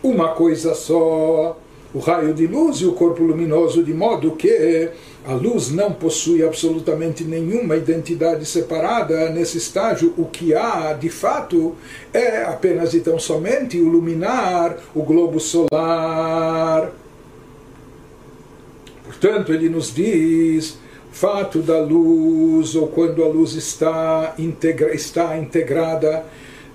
uma 0.04 0.28
coisa 0.28 0.74
só, 0.74 1.58
o 1.94 1.98
raio 1.98 2.34
de 2.34 2.46
luz 2.46 2.76
e 2.76 2.84
o 2.84 2.92
corpo 2.92 3.22
luminoso, 3.22 3.82
de 3.82 3.94
modo 3.94 4.32
que 4.32 4.90
a 5.24 5.32
luz 5.32 5.70
não 5.70 5.94
possui 5.94 6.44
absolutamente 6.44 7.24
nenhuma 7.24 7.74
identidade 7.74 8.44
separada 8.44 9.30
nesse 9.30 9.56
estágio. 9.56 10.12
O 10.18 10.26
que 10.26 10.54
há, 10.54 10.92
de 10.92 11.08
fato, 11.08 11.74
é 12.12 12.42
apenas 12.42 12.92
e 12.92 13.00
tão 13.00 13.18
somente 13.18 13.80
o 13.80 13.88
luminar, 13.88 14.76
o 14.94 15.02
globo 15.02 15.40
solar. 15.40 16.92
Portanto, 19.04 19.54
ele 19.54 19.70
nos 19.70 19.94
diz 19.94 20.76
fato 21.10 21.60
da 21.60 21.78
luz, 21.78 22.74
ou 22.74 22.88
quando 22.88 23.24
a 23.24 23.28
luz 23.28 23.54
está, 23.54 24.34
integra, 24.38 24.94
está 24.94 25.38
integrada 25.38 26.26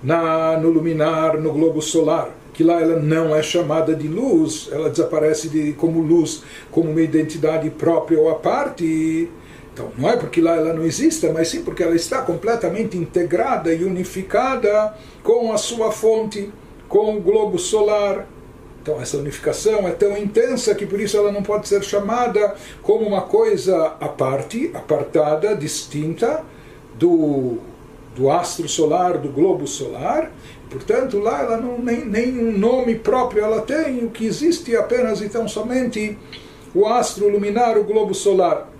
na, 0.02 0.58
no 0.58 0.70
luminar, 0.70 1.38
no 1.38 1.52
globo 1.52 1.80
solar 1.80 2.39
que 2.60 2.64
lá 2.64 2.78
ela 2.78 3.00
não 3.00 3.34
é 3.34 3.42
chamada 3.42 3.94
de 3.94 4.06
luz, 4.06 4.68
ela 4.70 4.90
desaparece 4.90 5.48
de, 5.48 5.72
como 5.72 5.98
luz, 5.98 6.42
como 6.70 6.90
uma 6.90 7.00
identidade 7.00 7.70
própria 7.70 8.20
ou 8.20 8.28
à 8.28 8.34
parte. 8.34 9.30
Então, 9.72 9.90
não 9.96 10.10
é 10.10 10.14
porque 10.18 10.42
lá 10.42 10.56
ela 10.56 10.74
não 10.74 10.84
exista, 10.84 11.32
mas 11.32 11.48
sim 11.48 11.62
porque 11.62 11.82
ela 11.82 11.96
está 11.96 12.20
completamente 12.20 12.98
integrada 12.98 13.72
e 13.72 13.82
unificada 13.82 14.94
com 15.22 15.50
a 15.54 15.56
sua 15.56 15.90
fonte, 15.90 16.52
com 16.86 17.16
o 17.16 17.20
globo 17.22 17.58
solar. 17.58 18.26
Então 18.82 19.00
essa 19.00 19.16
unificação 19.16 19.88
é 19.88 19.92
tão 19.92 20.14
intensa 20.18 20.74
que 20.74 20.84
por 20.84 21.00
isso 21.00 21.16
ela 21.16 21.32
não 21.32 21.42
pode 21.42 21.66
ser 21.66 21.82
chamada 21.82 22.56
como 22.82 23.06
uma 23.06 23.22
coisa 23.22 23.96
à 23.98 24.08
parte, 24.08 24.70
apartada, 24.74 25.56
distinta 25.56 26.44
do, 26.98 27.56
do 28.14 28.30
astro 28.30 28.68
solar, 28.68 29.16
do 29.16 29.30
globo 29.30 29.66
solar. 29.66 30.30
Portanto, 30.70 31.18
lá 31.18 31.42
ela 31.42 31.56
não, 31.56 31.78
nem, 31.78 32.04
nem 32.04 32.38
um 32.38 32.56
nome 32.56 32.94
próprio 32.94 33.42
ela 33.42 33.60
tem, 33.60 34.04
o 34.04 34.10
que 34.10 34.24
existe 34.24 34.74
é 34.74 34.78
apenas 34.78 35.20
então 35.20 35.48
somente 35.48 36.16
o 36.72 36.86
astro 36.86 37.28
luminar, 37.28 37.76
o 37.76 37.84
globo 37.84 38.14
solar. 38.14 38.70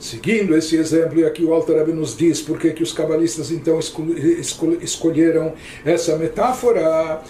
Seguindo 0.00 0.56
esse 0.56 0.74
exemplo, 0.76 1.20
e 1.20 1.24
aqui 1.24 1.44
o 1.44 1.54
Alter 1.54 1.86
nos 1.88 2.16
diz 2.16 2.42
por 2.42 2.58
que 2.58 2.82
os 2.82 2.92
cabalistas 2.92 3.52
então 3.52 3.78
escolheram 4.80 5.52
essa 5.84 6.16
metáfora, 6.16 7.22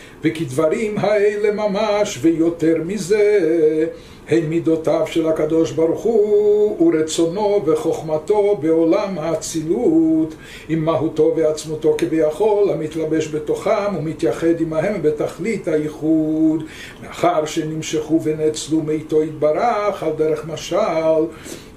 הן 4.28 4.46
מידותיו 4.46 5.08
של 5.08 5.28
הקדוש 5.28 5.72
ברוך 5.72 6.02
הוא 6.02 6.88
ורצונו 6.88 7.62
וחוכמתו 7.66 8.58
בעולם 8.62 9.20
האצילות 9.20 10.36
עם 10.70 10.86
מהותו 10.86 11.34
ועצמותו 11.38 11.96
כביכול 11.98 12.70
המתלבש 12.70 13.28
בתוכם 13.28 13.96
ומתייחד 13.98 14.62
עמהם 14.62 15.02
בתכלית 15.02 15.68
הייחוד 15.68 16.64
מאחר 17.04 17.46
שנמשכו 17.46 18.20
ונאצלו 18.24 18.82
מאיתו 18.82 19.24
יתברך 19.24 20.04
על 20.04 20.12
דרך 20.18 20.46
משל 20.46 21.26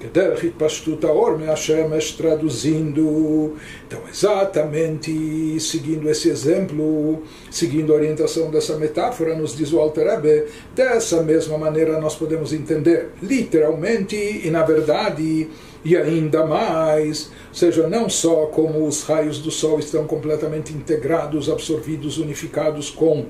כדרך 0.01 0.45
התפשטות 0.45 1.05
האור 1.05 1.31
מהשמש 1.37 2.21
traduzindo 2.21 3.53
então 3.87 4.01
exatamente 4.09 5.61
seguindo 5.61 6.09
esse 6.09 6.31
exemplo 6.31 7.23
seguindo 7.51 7.93
a 7.93 7.97
orientação 7.97 8.51
dessa 8.51 8.79
metáfora 8.79 9.37
nos 9.37 9.55
diz 9.55 9.73
o 9.75 9.79
Alter 9.79 10.07
Rebbe 10.11 10.47
dessa 10.75 11.23
mesma 11.23 11.59
maneira 11.59 12.01
nós 12.01 12.15
podemos 12.15 12.34
entender 12.54 13.12
literalmente 13.22 14.16
e 14.16 14.50
na 14.50 14.64
verdade 14.64 15.48
e 15.86 15.96
ainda 15.96 16.44
mais, 16.48 17.32
seja, 17.54 17.88
não 17.88 18.10
só 18.10 18.48
como 18.48 18.88
os 18.88 19.04
raios 19.04 19.38
do 19.38 19.52
Sol 19.52 19.78
estão 19.78 20.08
completamente 20.08 20.74
integrados, 20.74 21.48
absorvidos, 21.48 22.18
unificados 22.18 22.90
com 22.90 23.28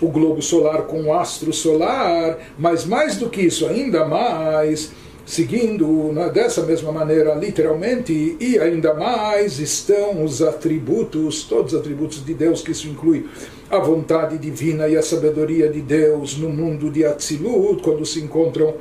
o 0.00 0.08
globo 0.08 0.40
solar, 0.40 0.82
com 0.84 1.04
o 1.04 1.12
astro 1.12 1.52
solar, 1.52 2.38
mas 2.58 2.86
mais 2.86 3.16
do 3.16 3.28
que 3.28 3.42
isso, 3.42 3.66
ainda 3.66 4.06
mais, 4.06 4.90
seguindo 5.24 6.12
né, 6.12 6.28
dessa 6.30 6.62
mesma 6.62 6.92
maneira, 6.92 7.34
literalmente, 7.34 8.36
e 8.40 8.58
ainda 8.58 8.94
mais 8.94 9.58
estão 9.58 10.24
os 10.24 10.42
atributos, 10.42 11.44
todos 11.44 11.72
os 11.72 11.78
atributos 11.78 12.24
de 12.24 12.34
Deus, 12.34 12.62
que 12.62 12.72
isso 12.72 12.88
inclui 12.88 13.26
a 13.70 13.78
vontade 13.78 14.36
divina 14.38 14.88
e 14.88 14.96
a 14.96 15.02
sabedoria 15.02 15.68
de 15.68 15.80
Deus 15.80 16.36
no 16.36 16.48
mundo 16.48 16.90
de 16.90 17.04
Atzilut, 17.04 17.82
quando 17.82 18.04
se 18.04 18.20
encontram 18.20 18.74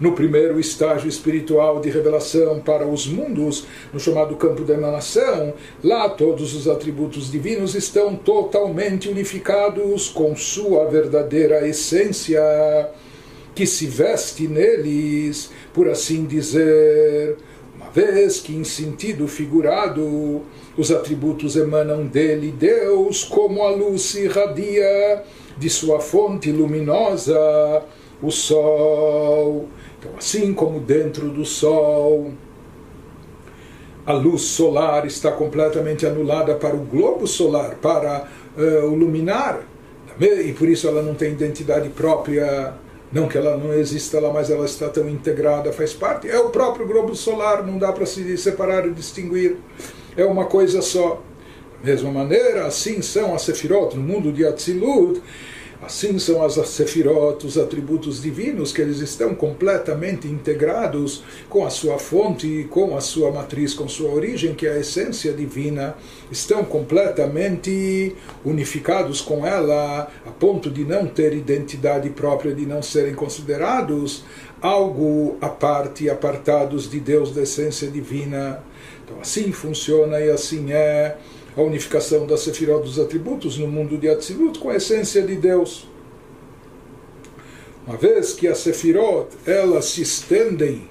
no 0.00 0.12
primeiro 0.12 0.58
estágio 0.58 1.08
espiritual 1.08 1.80
de 1.80 1.88
revelação 1.88 2.58
para 2.58 2.84
os 2.84 3.06
mundos, 3.06 3.66
no 3.92 4.00
chamado 4.00 4.34
campo 4.34 4.64
da 4.64 4.74
emanação, 4.74 5.54
lá 5.82 6.08
todos 6.08 6.56
os 6.56 6.66
atributos 6.66 7.30
divinos 7.30 7.76
estão 7.76 8.16
totalmente 8.16 9.08
unificados 9.08 10.08
com 10.08 10.34
sua 10.34 10.86
verdadeira 10.86 11.66
essência, 11.68 12.42
que 13.54 13.66
se 13.66 13.86
veste 13.86 14.48
neles, 14.48 15.50
por 15.72 15.88
assim 15.88 16.24
dizer, 16.24 17.36
uma 17.76 17.90
vez 17.90 18.40
que 18.40 18.54
em 18.54 18.64
sentido 18.64 19.28
figurado 19.28 20.42
os 20.76 20.90
atributos 20.90 21.56
emanam 21.56 22.06
dele, 22.06 22.50
Deus, 22.50 23.24
como 23.24 23.62
a 23.62 23.70
luz 23.70 24.02
se 24.02 24.24
irradia 24.24 25.22
de 25.58 25.68
sua 25.68 26.00
fonte 26.00 26.50
luminosa, 26.50 27.82
o 28.22 28.30
Sol. 28.30 29.68
Então, 29.98 30.12
assim 30.16 30.54
como 30.54 30.80
dentro 30.80 31.28
do 31.28 31.44
Sol 31.44 32.32
a 34.04 34.12
luz 34.12 34.42
solar 34.42 35.06
está 35.06 35.30
completamente 35.30 36.04
anulada 36.04 36.54
para 36.54 36.74
o 36.74 36.80
globo 36.80 37.26
solar, 37.26 37.76
para 37.76 38.28
uh, 38.56 38.86
o 38.86 38.94
luminar, 38.94 39.62
e 40.20 40.52
por 40.52 40.68
isso 40.68 40.88
ela 40.88 41.02
não 41.02 41.14
tem 41.14 41.32
identidade 41.32 41.88
própria 41.88 42.74
não 43.12 43.28
que 43.28 43.36
ela 43.36 43.58
não 43.58 43.74
exista 43.74 44.18
lá, 44.18 44.32
mas 44.32 44.48
ela 44.48 44.64
está 44.64 44.88
tão 44.88 45.08
integrada, 45.08 45.72
faz 45.72 45.92
parte. 45.92 46.28
É 46.28 46.38
o 46.38 46.48
próprio 46.48 46.86
globo 46.86 47.14
solar, 47.14 47.64
não 47.64 47.78
dá 47.78 47.92
para 47.92 48.06
se 48.06 48.36
separar 48.38 48.86
e 48.86 48.90
distinguir. 48.90 49.56
É 50.16 50.24
uma 50.24 50.46
coisa 50.46 50.80
só. 50.80 51.22
Da 51.82 51.90
mesma 51.90 52.10
maneira, 52.10 52.64
assim 52.64 53.02
são 53.02 53.34
as 53.34 53.42
Sefirot 53.42 53.96
no 53.96 54.02
mundo 54.02 54.32
de 54.32 54.46
Atzilut. 54.46 55.20
Assim 55.82 56.16
são 56.16 56.44
as 56.44 56.54
Sefirot, 56.68 57.44
os 57.44 57.58
atributos 57.58 58.22
divinos, 58.22 58.72
que 58.72 58.80
eles 58.80 59.00
estão 59.00 59.34
completamente 59.34 60.28
integrados 60.28 61.24
com 61.48 61.66
a 61.66 61.70
sua 61.70 61.98
fonte, 61.98 62.68
com 62.70 62.96
a 62.96 63.00
sua 63.00 63.32
matriz, 63.32 63.74
com 63.74 63.88
sua 63.88 64.10
origem, 64.10 64.54
que 64.54 64.64
é 64.64 64.74
a 64.74 64.78
essência 64.78 65.32
divina, 65.32 65.96
estão 66.30 66.64
completamente 66.64 68.14
unificados 68.44 69.20
com 69.20 69.44
ela, 69.44 70.08
a 70.24 70.30
ponto 70.30 70.70
de 70.70 70.84
não 70.84 71.04
ter 71.08 71.34
identidade 71.34 72.08
própria, 72.10 72.54
de 72.54 72.64
não 72.64 72.80
serem 72.80 73.14
considerados 73.14 74.22
algo 74.60 75.36
à 75.40 75.48
parte, 75.48 76.08
apartados 76.08 76.88
de 76.88 77.00
Deus, 77.00 77.34
da 77.34 77.42
essência 77.42 77.88
divina. 77.88 78.62
Então 79.04 79.20
assim 79.20 79.50
funciona 79.50 80.20
e 80.20 80.30
assim 80.30 80.72
é 80.72 81.16
a 81.56 81.60
unificação 81.60 82.26
da 82.26 82.36
Sefirot 82.36 82.82
dos 82.84 82.98
atributos 82.98 83.58
no 83.58 83.68
mundo 83.68 83.98
de 83.98 84.08
Atzilut 84.08 84.58
com 84.58 84.70
a 84.70 84.76
essência 84.76 85.22
de 85.22 85.36
Deus. 85.36 85.86
Uma 87.86 87.96
vez 87.96 88.32
que 88.32 88.48
as 88.48 88.58
Sefirot 88.58 89.28
elas 89.46 89.86
se 89.86 90.02
estendem 90.02 90.88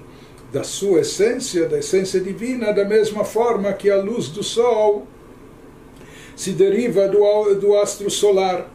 da 0.52 0.62
sua 0.62 1.00
essência, 1.00 1.66
da 1.66 1.78
essência 1.78 2.20
divina, 2.20 2.72
da 2.72 2.84
mesma 2.84 3.24
forma 3.24 3.72
que 3.72 3.90
a 3.90 3.96
luz 3.96 4.28
do 4.28 4.42
Sol 4.42 5.06
se 6.36 6.52
deriva 6.52 7.08
do, 7.08 7.54
do 7.54 7.76
astro 7.76 8.10
solar. 8.10 8.70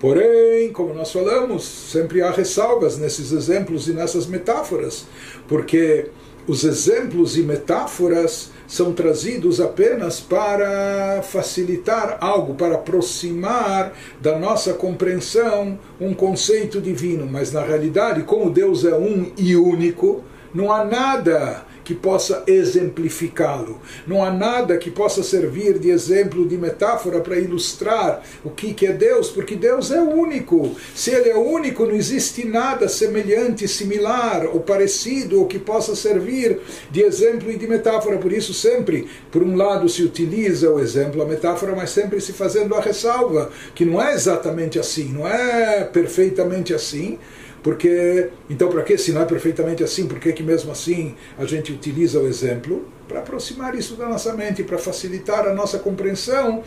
Porém, 0.00 0.72
como 0.72 0.94
nós 0.94 1.10
falamos, 1.10 1.64
sempre 1.64 2.22
há 2.22 2.30
ressalvas 2.30 2.96
nesses 2.96 3.32
exemplos 3.32 3.88
e 3.88 3.92
nessas 3.92 4.26
metáforas, 4.26 5.06
porque 5.48 6.06
os 6.48 6.64
exemplos 6.64 7.36
e 7.36 7.42
metáforas 7.42 8.50
são 8.66 8.94
trazidos 8.94 9.60
apenas 9.60 10.18
para 10.18 11.20
facilitar 11.22 12.16
algo, 12.20 12.54
para 12.54 12.76
aproximar 12.76 13.92
da 14.18 14.38
nossa 14.38 14.72
compreensão 14.72 15.78
um 16.00 16.14
conceito 16.14 16.80
divino. 16.80 17.26
Mas 17.30 17.52
na 17.52 17.62
realidade, 17.62 18.22
como 18.22 18.50
Deus 18.50 18.84
é 18.86 18.94
um 18.94 19.30
e 19.36 19.54
único, 19.56 20.24
não 20.54 20.72
há 20.72 20.84
nada 20.84 21.66
que 21.88 21.94
possa 21.94 22.44
exemplificá-lo. 22.46 23.80
Não 24.06 24.22
há 24.22 24.30
nada 24.30 24.76
que 24.76 24.90
possa 24.90 25.22
servir 25.22 25.78
de 25.78 25.88
exemplo, 25.88 26.46
de 26.46 26.58
metáfora 26.58 27.22
para 27.22 27.38
ilustrar 27.38 28.22
o 28.44 28.50
que, 28.50 28.84
é 28.84 28.92
Deus, 28.92 29.30
porque 29.30 29.56
Deus 29.56 29.90
é 29.90 30.02
único. 30.02 30.76
Se 30.94 31.12
Ele 31.12 31.30
é 31.30 31.38
único, 31.38 31.86
não 31.86 31.94
existe 31.94 32.46
nada 32.46 32.90
semelhante, 32.90 33.66
similar 33.66 34.44
ou 34.52 34.60
parecido 34.60 35.40
ou 35.40 35.46
que 35.46 35.58
possa 35.58 35.96
servir 35.96 36.60
de 36.90 37.00
exemplo 37.00 37.50
e 37.50 37.56
de 37.56 37.66
metáfora. 37.66 38.18
Por 38.18 38.34
isso, 38.34 38.52
sempre, 38.52 39.08
por 39.30 39.42
um 39.42 39.56
lado, 39.56 39.88
se 39.88 40.02
utiliza 40.02 40.70
o 40.70 40.78
exemplo, 40.78 41.22
a 41.22 41.24
metáfora, 41.24 41.74
mas 41.74 41.88
sempre 41.88 42.20
se 42.20 42.34
fazendo 42.34 42.74
a 42.74 42.82
ressalva, 42.82 43.50
que 43.74 43.86
não 43.86 43.98
é 43.98 44.12
exatamente 44.12 44.78
assim, 44.78 45.10
não 45.10 45.26
é 45.26 45.84
perfeitamente 45.84 46.74
assim 46.74 47.18
porque, 47.62 48.30
então, 48.48 48.68
para 48.68 48.82
que, 48.82 48.96
se 48.96 49.12
não 49.12 49.22
é 49.22 49.24
perfeitamente 49.24 49.82
assim, 49.82 50.06
por 50.06 50.18
que, 50.18 50.42
mesmo 50.42 50.70
assim 50.70 51.14
a 51.38 51.44
gente 51.44 51.72
utiliza 51.72 52.20
o 52.20 52.26
exemplo? 52.26 52.86
Para 53.06 53.20
aproximar 53.20 53.74
isso 53.74 53.94
da 53.94 54.08
nossa 54.08 54.32
mente, 54.34 54.62
para 54.62 54.78
facilitar 54.78 55.46
a 55.46 55.54
nossa 55.54 55.78
compreensão 55.78 56.62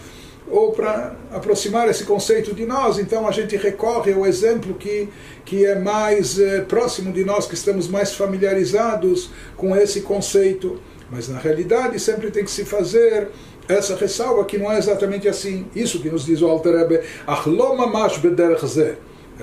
ou 0.49 0.71
para 0.71 1.15
aproximar 1.32 1.88
esse 1.88 2.04
conceito 2.04 2.54
de 2.54 2.65
nós, 2.65 2.97
então 2.97 3.27
a 3.27 3.32
gente 3.32 3.56
recorre 3.56 4.12
ao 4.12 4.25
exemplo 4.25 4.73
que, 4.73 5.08
que 5.45 5.65
é 5.65 5.80
mais 5.80 6.38
eh, 6.39 6.62
próximo 6.62 7.13
de 7.13 7.23
nós, 7.23 7.45
que 7.45 7.54
estamos 7.54 7.88
mais 7.88 8.13
familiarizados 8.13 9.30
com 9.56 9.75
esse 9.75 10.01
conceito. 10.01 10.82
Mas 11.10 11.30
na 11.30 11.39
realidade 11.39 11.99
sempre 11.99 12.32
tem 12.32 12.43
que 12.43 12.51
se 12.51 12.65
fazer 12.65 13.30
essa 13.67 13.95
ressalva 13.95 14.43
que 14.43 14.58
não 14.58 14.71
é 14.71 14.77
exatamente 14.77 15.27
assim. 15.27 15.67
Isso 15.75 16.01
que 16.01 16.10
nos 16.10 16.25
diz 16.25 16.41
o 16.41 16.47
Alter 16.47 16.75
Rebbe, 16.75 17.01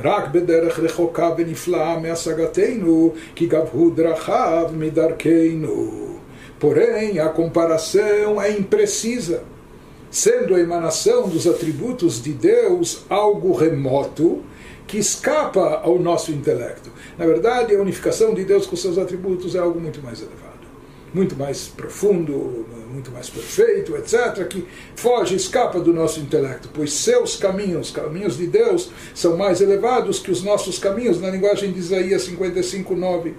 רק 0.03 0.27
בדרך 0.31 0.79
רחוקה 0.79 1.29
ונפלאה 1.37 1.99
מהשגתנו, 1.99 3.13
כי 3.35 3.45
גבהו 3.45 3.89
דרכיו 3.89 4.69
מדרכנו. 4.73 6.13
Porém, 6.63 7.19
a 7.19 7.27
comparação 7.27 8.41
é 8.41 8.49
imprecisa, 8.49 9.43
sendo 10.09 10.55
a 10.55 10.59
emanação 10.61 11.27
dos 11.27 11.45
atributos 11.45 12.23
de 12.23 12.31
Deus 12.31 13.03
algo 13.09 13.51
remoto 13.51 14.41
que 14.87 14.97
escapa 14.97 15.81
ao 15.83 15.99
nosso 15.99 16.31
intelecto. 16.31 16.89
Na 17.17 17.25
verdade, 17.25 17.75
a 17.75 17.81
unificação 17.81 18.33
de 18.33 18.45
Deus 18.45 18.65
com 18.65 18.77
seus 18.77 18.97
atributos 18.97 19.55
é 19.55 19.59
algo 19.59 19.77
muito 19.77 20.01
mais 20.01 20.21
elevado. 20.21 20.46
muito 21.12 21.36
mais 21.36 21.68
profundo, 21.68 22.66
muito 22.90 23.10
mais 23.10 23.30
perfeito, 23.30 23.96
etc., 23.96 24.46
que 24.46 24.66
foge, 24.94 25.34
escapa 25.34 25.80
do 25.80 25.92
nosso 25.92 26.20
intelecto, 26.20 26.68
pois 26.72 26.92
seus 26.92 27.36
caminhos, 27.36 27.90
caminhos 27.90 28.36
de 28.36 28.46
Deus, 28.46 28.90
são 29.14 29.36
mais 29.36 29.60
elevados 29.60 30.18
que 30.18 30.30
os 30.30 30.42
nossos 30.42 30.78
caminhos, 30.78 31.20
na 31.20 31.30
linguagem 31.30 31.72
de 31.72 31.78
Isaías 31.78 32.22
55, 32.22 32.94
9. 32.94 33.34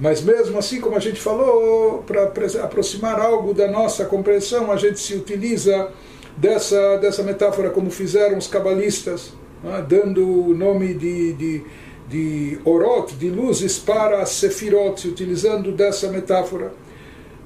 Mas 0.00 0.22
mesmo 0.22 0.58
assim, 0.58 0.80
como 0.80 0.96
a 0.96 1.00
gente 1.00 1.20
falou, 1.20 2.02
para 2.06 2.24
aproximar 2.64 3.20
algo 3.20 3.52
da 3.52 3.70
nossa 3.70 4.06
compreensão, 4.06 4.72
a 4.72 4.76
gente 4.76 4.98
se 4.98 5.14
utiliza 5.14 5.90
dessa, 6.36 6.96
dessa 6.96 7.22
metáfora 7.22 7.68
como 7.68 7.90
fizeram 7.90 8.38
os 8.38 8.46
cabalistas, 8.46 9.32
né, 9.62 9.84
dando 9.86 10.26
o 10.26 10.54
nome 10.54 10.94
de, 10.94 11.34
de, 11.34 11.62
de 12.10 12.58
orot, 12.64 13.14
de 13.14 13.30
luzes, 13.30 13.78
para 13.78 14.26
sefirot, 14.26 15.06
utilizando 15.06 15.70
dessa 15.70 16.08
metáfora. 16.08 16.72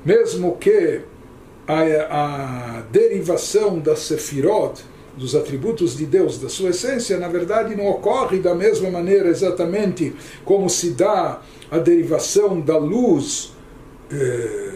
Mesmo 0.05 0.57
que 0.57 1.03
a, 1.69 2.79
a 2.79 2.81
derivação 2.91 3.79
da 3.79 3.95
sefirot, 3.95 4.83
dos 5.17 5.37
atributos 5.37 5.97
de 5.97 6.07
Deus, 6.07 6.39
da 6.39 6.49
sua 6.49 6.71
essência, 6.71 7.19
na 7.19 7.29
verdade 7.29 7.77
não 7.77 7.87
ocorre 7.87 8.41
da 8.41 8.55
mesma 8.55 8.91
maneira 8.91 9.29
exatamente 9.29 10.13
como 10.45 10.69
se 10.69 10.91
dá 10.91 11.41
a 11.71 11.79
derivação 11.79 12.61
da 12.61 12.77
luz 12.77 13.53
eh, 14.11 14.74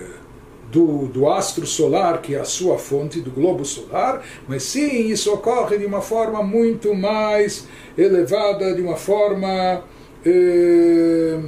do, 0.72 1.08
do 1.08 1.30
astro 1.30 1.68
solar, 1.68 2.22
que 2.22 2.34
é 2.34 2.40
a 2.40 2.44
sua 2.44 2.78
fonte 2.80 3.22
do 3.22 3.30
globo 3.30 3.64
solar, 3.64 4.24
mas 4.48 4.64
sim 4.64 5.08
isso 5.08 5.32
ocorre 5.32 5.78
de 5.78 5.86
uma 5.86 6.02
forma 6.02 6.42
muito 6.42 6.96
mais 6.96 7.68
elevada, 7.96 8.74
de 8.74 8.82
uma 8.82 8.96
forma 8.96 9.84
eh, 10.26 11.40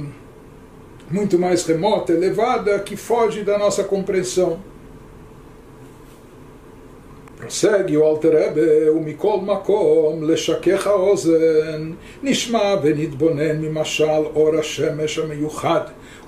muito 1.10 1.38
mais 1.38 1.64
remota, 1.66 2.12
elevada, 2.12 2.78
que 2.78 2.96
foge 2.96 3.42
da 3.42 3.58
nossa 3.58 3.82
compreensão. 3.82 4.60
prossegue 7.36 7.96
o 7.96 8.02
alter 8.02 8.34
ebe 8.34 8.90
ומכל 8.90 9.38
מקום 9.42 10.30
לשכך 10.30 10.86
האוזן 10.86 11.92
נשמע 12.22 12.74
ונתבונן 12.82 13.60
ממשל 13.60 14.24
אור 14.34 14.56
השמש 14.58 15.18
המיוחד 15.18 15.80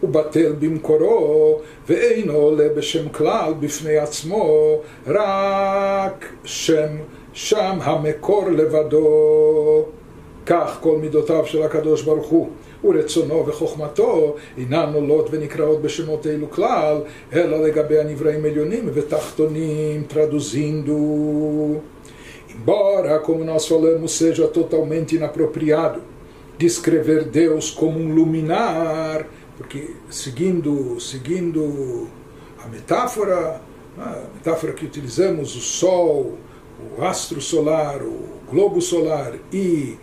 ובטל 0.04 0.54
במקורו 0.60 1.60
ואינו 1.90 2.34
עולה 2.34 2.70
בשם 2.76 3.10
כלל 3.10 3.54
בפני 3.60 3.98
עצמו 3.98 4.76
רק 5.08 6.34
שם 6.44 6.96
שם 7.34 7.78
המקור 7.82 8.50
לבדו 8.50 9.86
כך 10.46 10.78
כל 10.82 10.98
מידותיו 10.98 11.46
של 11.46 11.64
הקדוש 11.64 12.02
ברוך 12.02 12.28
הוא 12.28 12.50
ורצונו 12.84 13.48
וחוכמתו 13.48 14.36
אינן 14.58 14.92
עולות 14.94 15.28
ונקראות 15.32 15.82
בשמות 15.82 16.28
אלו 16.28 16.52
כלל, 16.52 16.98
אלא 17.34 17.68
לגבי 17.68 18.00
הנבראים 18.00 18.46
עליונים 18.46 18.90
ותחתונים, 18.94 20.04
traduzindo. 20.10 21.82
Embora, 22.56 23.20
como 23.20 23.44
nós 23.44 23.66
falamos, 23.66 24.12
seja 24.12 24.48
totalmente 24.48 25.16
inapropriado 25.16 26.00
descrever 26.58 27.24
Deus 27.26 27.72
como 27.72 28.00
um 28.00 28.14
luminar, 28.14 29.26
porque 29.58 29.96
seguindo, 30.10 31.00
seguindo 31.00 32.08
a 32.64 32.68
metáfora, 32.68 33.62
a 33.98 34.24
metáfora 34.34 34.74
que 34.74 34.86
utilizamos, 34.86 35.56
o 35.56 35.62
Sol, 35.62 36.38
o 36.98 37.04
astro 37.04 37.42
solar, 37.42 38.02
o 38.02 38.42
globo 38.50 38.82
solar 38.82 39.34
e 39.52 39.98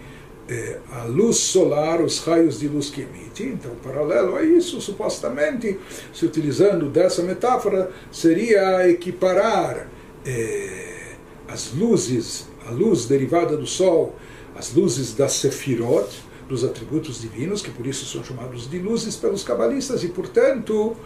é, 0.49 0.79
a 0.93 1.05
luz 1.05 1.37
solar, 1.37 2.01
os 2.01 2.19
raios 2.19 2.59
de 2.59 2.69
luz 2.69 2.91
que 2.91 3.03
emite. 3.03 3.45
Então, 3.45 3.73
paralelo 3.83 4.37
a 4.37 4.43
isso, 4.43 4.81
supostamente, 4.81 5.79
se 6.13 6.27
utilizando 6.27 6.89
dessa 6.89 7.23
metáfora, 7.23 7.91
seria 8.11 8.89
equiparar 8.89 9.89
é, 10.27 11.15
as 11.49 11.73
luzes, 11.73 12.49
a 12.67 12.71
luz 12.71 13.07
derivada 13.07 13.57
do 13.57 13.67
Sol, 13.67 14.17
as 14.57 14.75
luzes 14.75 15.15
da 15.15 15.29
Sefirot, 15.29 16.09
dos 16.51 16.65
atributos 16.65 17.21
divinos, 17.21 17.63
que 17.63 17.71
por 17.71 17.87
isso 17.87 18.05
são 18.05 18.25
chamados 18.25 18.69
de 18.69 18.79
luzes 18.79 19.15
pelos 19.15 19.45
cabalistas, 19.45 20.03
e 20.03 20.09
portanto 20.09 20.97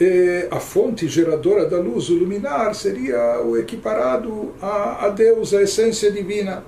é, 0.00 0.48
a 0.50 0.58
fonte 0.58 1.06
geradora 1.06 1.66
da 1.66 1.78
luz, 1.78 2.08
o 2.08 2.14
luminar, 2.14 2.74
seria 2.74 3.42
o 3.42 3.56
equiparado 3.56 4.52
a, 4.62 5.06
a 5.06 5.08
Deus, 5.10 5.52
a 5.52 5.62
essência 5.62 6.10
divina. 6.10 6.64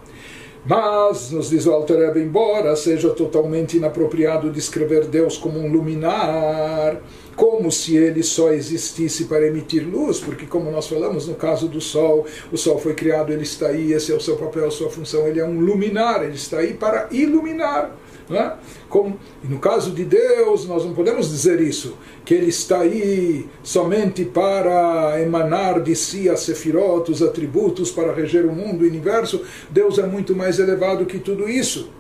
Mas, 0.66 1.30
nos 1.30 1.48
diz 1.48 1.64
o 1.64 1.72
Alter 1.72 2.14
embora 2.18 2.76
seja 2.76 3.08
totalmente 3.10 3.78
inapropriado 3.78 4.50
descrever 4.50 5.06
Deus 5.06 5.38
como 5.38 5.58
um 5.58 5.72
luminar, 5.72 7.00
como 7.34 7.72
se 7.72 7.96
ele 7.96 8.22
só 8.22 8.52
existisse 8.52 9.24
para 9.24 9.46
emitir 9.46 9.88
luz, 9.88 10.20
porque, 10.20 10.44
como 10.44 10.70
nós 10.70 10.86
falamos 10.86 11.26
no 11.26 11.34
caso 11.34 11.66
do 11.66 11.80
Sol, 11.80 12.26
o 12.52 12.58
Sol 12.58 12.78
foi 12.78 12.92
criado, 12.92 13.32
ele 13.32 13.44
está 13.44 13.68
aí, 13.68 13.94
esse 13.94 14.12
é 14.12 14.14
o 14.14 14.20
seu 14.20 14.36
papel, 14.36 14.70
sua 14.70 14.90
função, 14.90 15.26
ele 15.26 15.40
é 15.40 15.44
um 15.44 15.60
luminar, 15.60 16.22
ele 16.22 16.34
está 16.34 16.58
aí 16.58 16.74
para 16.74 17.08
iluminar. 17.10 17.96
Né? 18.30 18.52
Como, 18.88 19.18
no 19.42 19.58
caso 19.58 19.90
de 19.90 20.04
Deus, 20.04 20.64
nós 20.66 20.84
não 20.84 20.94
podemos 20.94 21.28
dizer 21.28 21.60
isso, 21.60 21.98
que 22.24 22.32
Ele 22.32 22.46
está 22.46 22.82
aí 22.82 23.48
somente 23.60 24.24
para 24.24 25.20
emanar 25.20 25.82
de 25.82 25.96
si 25.96 26.28
a 26.28 26.36
sefirot, 26.36 27.10
os 27.10 27.22
atributos, 27.22 27.90
para 27.90 28.14
reger 28.14 28.46
o 28.46 28.52
mundo, 28.52 28.82
o 28.82 28.86
universo. 28.86 29.42
Deus 29.68 29.98
é 29.98 30.06
muito 30.06 30.34
mais 30.34 30.60
elevado 30.60 31.04
que 31.06 31.18
tudo 31.18 31.48
isso. 31.48 31.90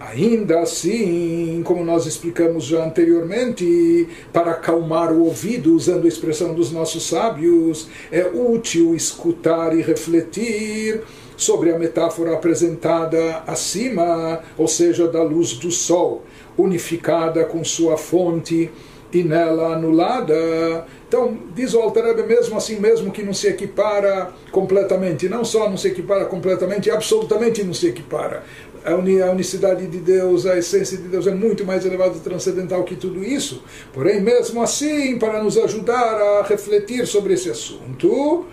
Ainda 0.00 0.60
assim, 0.60 1.60
como 1.62 1.84
nós 1.84 2.06
explicamos 2.06 2.64
já 2.64 2.82
anteriormente, 2.82 4.08
para 4.32 4.52
acalmar 4.52 5.12
o 5.12 5.24
ouvido, 5.24 5.74
usando 5.74 6.06
a 6.06 6.08
expressão 6.08 6.54
dos 6.54 6.72
nossos 6.72 7.06
sábios, 7.06 7.86
é 8.10 8.26
útil 8.26 8.94
escutar 8.94 9.76
e 9.76 9.82
refletir 9.82 11.02
sobre 11.40 11.72
a 11.72 11.78
metáfora 11.78 12.34
apresentada 12.34 13.42
acima, 13.46 14.40
ou 14.58 14.68
seja, 14.68 15.08
da 15.08 15.22
luz 15.22 15.54
do 15.54 15.70
sol, 15.70 16.22
unificada 16.56 17.44
com 17.44 17.64
sua 17.64 17.96
fonte 17.96 18.70
e 19.10 19.24
nela 19.24 19.72
anulada. 19.72 20.86
Então, 21.08 21.38
diz 21.54 21.72
o 21.72 21.80
Altareb 21.80 22.22
mesmo 22.26 22.58
assim, 22.58 22.78
mesmo 22.78 23.10
que 23.10 23.22
não 23.22 23.32
se 23.32 23.48
equipara 23.48 24.32
completamente, 24.52 25.30
não 25.30 25.42
só 25.42 25.68
não 25.68 25.78
se 25.78 25.88
equipara 25.88 26.26
completamente, 26.26 26.90
absolutamente 26.90 27.64
não 27.64 27.72
se 27.72 27.88
equipara. 27.88 28.44
A 28.84 28.94
unicidade 28.94 29.86
de 29.86 29.98
Deus, 29.98 30.44
a 30.44 30.58
essência 30.58 30.98
de 30.98 31.08
Deus 31.08 31.26
é 31.26 31.34
muito 31.34 31.64
mais 31.64 31.86
elevada 31.86 32.16
e 32.18 32.20
transcendental 32.20 32.84
que 32.84 32.96
tudo 32.96 33.24
isso. 33.24 33.62
Porém, 33.94 34.20
mesmo 34.20 34.62
assim, 34.62 35.18
para 35.18 35.42
nos 35.42 35.56
ajudar 35.56 35.94
a 35.94 36.42
refletir 36.42 37.06
sobre 37.06 37.32
esse 37.32 37.50
assunto, 37.50 38.44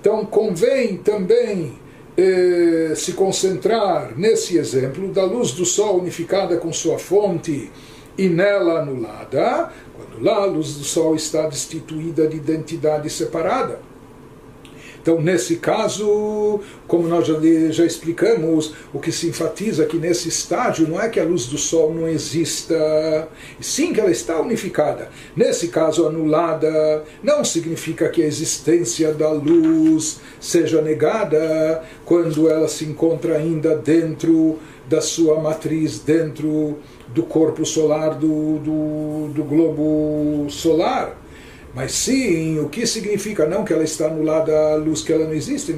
então 0.00 0.24
convém 0.24 0.96
também 0.96 1.78
eh, 2.16 2.92
se 2.94 3.12
concentrar 3.12 4.16
nesse 4.16 4.58
exemplo 4.58 5.08
da 5.08 5.24
luz 5.24 5.52
do 5.52 5.64
sol 5.64 6.00
unificada 6.00 6.56
com 6.56 6.72
sua 6.72 6.98
fonte 6.98 7.70
e 8.18 8.28
nela 8.28 8.80
anulada, 8.80 9.72
quando 9.94 10.22
lá 10.22 10.42
a 10.42 10.44
luz 10.44 10.74
do 10.74 10.84
sol 10.84 11.14
está 11.14 11.48
destituída 11.48 12.26
de 12.26 12.36
identidade 12.36 13.08
separada. 13.08 13.80
Então, 15.02 15.20
nesse 15.20 15.56
caso, 15.56 16.60
como 16.86 17.08
nós 17.08 17.26
já, 17.26 17.34
já 17.70 17.86
explicamos, 17.86 18.74
o 18.92 18.98
que 18.98 19.10
se 19.10 19.28
enfatiza 19.28 19.84
aqui 19.84 19.96
nesse 19.96 20.28
estágio 20.28 20.86
não 20.86 21.00
é 21.00 21.08
que 21.08 21.18
a 21.18 21.24
luz 21.24 21.46
do 21.46 21.56
Sol 21.56 21.94
não 21.94 22.06
exista, 22.06 23.28
sim 23.60 23.92
que 23.92 24.00
ela 24.00 24.10
está 24.10 24.40
unificada. 24.40 25.08
Nesse 25.34 25.68
caso, 25.68 26.06
anulada 26.06 27.04
não 27.22 27.44
significa 27.44 28.08
que 28.08 28.22
a 28.22 28.26
existência 28.26 29.14
da 29.14 29.30
luz 29.30 30.20
seja 30.38 30.82
negada 30.82 31.82
quando 32.04 32.48
ela 32.48 32.68
se 32.68 32.84
encontra 32.84 33.36
ainda 33.36 33.76
dentro 33.76 34.58
da 34.86 35.00
sua 35.00 35.40
matriz, 35.40 36.00
dentro 36.00 36.78
do 37.08 37.22
corpo 37.22 37.64
solar, 37.64 38.14
do, 38.14 38.58
do, 38.58 39.28
do 39.32 39.44
globo 39.44 40.50
solar. 40.50 41.19
Mas 41.72 41.92
sim, 41.92 42.58
o 42.58 42.68
que 42.68 42.84
significa 42.84 43.46
não 43.46 43.64
que 43.64 43.72
ela 43.72 43.84
está 43.84 44.06
anulada 44.06 44.72
a 44.72 44.74
luz 44.74 45.02
que 45.02 45.12
ela 45.12 45.24
não 45.24 45.32
existe, 45.32 45.72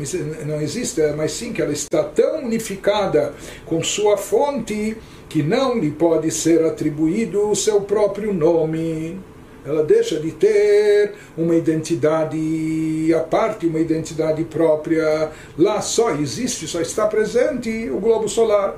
não 0.47 0.61
existe, 0.61 1.03
mas 1.17 1.33
sim 1.33 1.53
que 1.53 1.61
ela 1.61 1.73
está 1.73 2.03
tão 2.03 2.45
unificada 2.45 3.35
com 3.67 3.83
sua 3.83 4.17
fonte 4.17 4.97
que 5.29 5.43
não 5.43 5.79
lhe 5.79 5.91
pode 5.91 6.31
ser 6.31 6.65
atribuído 6.65 7.51
o 7.51 7.55
seu 7.55 7.83
próprio 7.83 8.33
nome. 8.33 9.21
Ela 9.65 9.85
deixa 9.85 10.19
de 10.19 10.33
ter 10.33 11.13
uma 11.37 11.55
identidade 11.55 13.13
à 13.15 13.21
parte, 13.21 13.67
uma 13.67 13.79
identidade 13.79 14.43
própria. 14.45 15.31
Lá 15.57 15.81
só 15.81 16.11
existe, 16.17 16.67
só 16.67 16.81
está 16.81 17.07
presente 17.07 17.89
o 17.91 18.01
globo 18.01 18.29
solar 18.29 18.77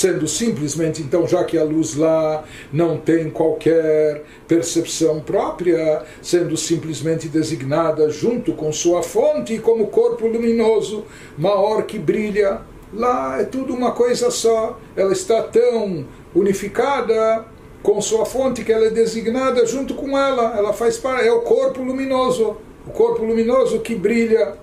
sendo 0.00 0.26
simplesmente, 0.26 1.02
então, 1.02 1.28
já 1.28 1.44
que 1.44 1.58
a 1.58 1.62
luz 1.62 1.94
lá 1.94 2.42
não 2.72 2.96
tem 2.96 3.28
qualquer 3.28 4.22
percepção 4.48 5.20
própria, 5.20 6.02
sendo 6.22 6.56
simplesmente 6.56 7.28
designada 7.28 8.08
junto 8.08 8.54
com 8.54 8.72
sua 8.72 9.02
fonte 9.02 9.58
como 9.58 9.88
corpo 9.88 10.26
luminoso, 10.26 11.04
maior 11.36 11.82
que 11.82 11.98
brilha, 11.98 12.62
lá 12.94 13.42
é 13.42 13.44
tudo 13.44 13.74
uma 13.74 13.92
coisa 13.92 14.30
só, 14.30 14.80
ela 14.96 15.12
está 15.12 15.42
tão 15.42 16.06
unificada 16.34 17.44
com 17.82 18.00
sua 18.00 18.24
fonte, 18.24 18.64
que 18.64 18.72
ela 18.72 18.86
é 18.86 18.90
designada 18.90 19.66
junto 19.66 19.92
com 19.92 20.16
ela, 20.16 20.56
ela 20.56 20.72
faz 20.72 20.96
parte, 20.96 21.28
é 21.28 21.32
o 21.32 21.42
corpo 21.42 21.82
luminoso, 21.82 22.56
o 22.86 22.90
corpo 22.90 23.22
luminoso 23.22 23.80
que 23.80 23.94
brilha. 23.94 24.54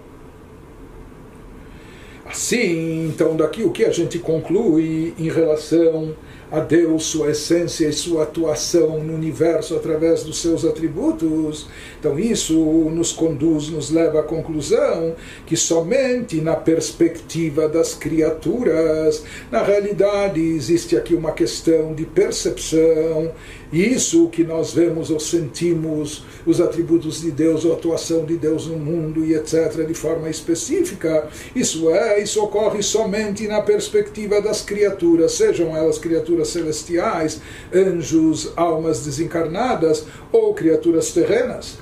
Assim, 2.29 3.05
então, 3.07 3.37
daqui 3.37 3.63
o 3.63 3.71
que 3.71 3.85
a 3.85 3.91
gente 3.91 4.19
conclui 4.19 5.13
em 5.17 5.29
relação 5.29 6.13
a 6.51 6.59
Deus, 6.59 7.05
sua 7.05 7.31
essência 7.31 7.87
e 7.87 7.93
sua 7.93 8.23
atuação 8.23 9.03
no 9.03 9.13
universo 9.13 9.75
através 9.75 10.23
dos 10.23 10.37
seus 10.41 10.65
atributos. 10.65 11.67
Então, 12.07 12.17
isso 12.17 12.53
nos 12.89 13.11
conduz, 13.11 13.67
nos 13.67 13.91
leva 13.91 14.21
à 14.21 14.23
conclusão 14.23 15.13
que 15.45 15.57
somente 15.57 16.39
na 16.39 16.55
perspectiva 16.55 17.67
das 17.67 17.93
criaturas, 17.93 19.25
na 19.51 19.61
realidade, 19.61 20.39
existe 20.39 20.95
aqui 20.95 21.13
uma 21.13 21.33
questão 21.33 21.93
de 21.93 22.05
percepção 22.05 23.33
isso 23.71 24.29
que 24.29 24.45
nós 24.45 24.73
vemos 24.73 25.11
ou 25.11 25.19
sentimos, 25.19 26.23
os 26.45 26.61
atributos 26.61 27.21
de 27.21 27.31
Deus, 27.31 27.65
a 27.65 27.73
atuação 27.73 28.23
de 28.23 28.37
Deus 28.37 28.65
no 28.65 28.77
mundo 28.77 29.25
e 29.25 29.33
etc., 29.33 29.85
de 29.85 29.93
forma 29.93 30.29
específica, 30.29 31.27
isso 31.53 31.89
é, 31.89 32.21
isso 32.21 32.41
ocorre 32.41 32.81
somente 32.81 33.45
na 33.45 33.61
perspectiva 33.61 34.41
das 34.41 34.61
criaturas, 34.61 35.33
sejam 35.33 35.75
elas 35.75 35.97
criaturas 35.97 36.47
celestiais, 36.47 37.41
anjos, 37.73 38.53
almas 38.55 39.03
desencarnadas 39.03 40.05
ou 40.31 40.53
criaturas 40.53 41.11
terrenas. 41.11 41.77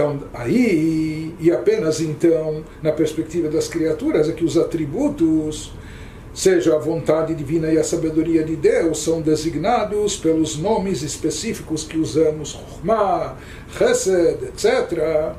Então, 0.00 0.18
aí, 0.32 1.34
e 1.38 1.52
apenas 1.52 2.00
então, 2.00 2.64
na 2.82 2.90
perspectiva 2.90 3.50
das 3.50 3.68
criaturas, 3.68 4.30
é 4.30 4.32
que 4.32 4.42
os 4.42 4.56
atributos 4.56 5.72
seja 6.32 6.74
a 6.74 6.78
vontade 6.78 7.34
divina 7.34 7.70
e 7.70 7.76
a 7.76 7.84
sabedoria 7.84 8.42
de 8.42 8.56
Deus, 8.56 9.02
são 9.02 9.20
designados 9.20 10.16
pelos 10.16 10.56
nomes 10.56 11.02
específicos 11.02 11.84
que 11.84 11.98
usamos, 11.98 12.52
Chokhmah, 12.52 13.36
Chesed, 13.76 14.42
etc. 14.44 15.34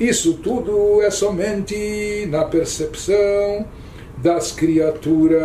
Isso 0.00 0.32
tudo 0.42 1.02
é 1.02 1.10
somente 1.10 2.26
na 2.30 2.46
percepção 2.46 3.66
das 4.16 4.50
criaturas. 4.50 5.36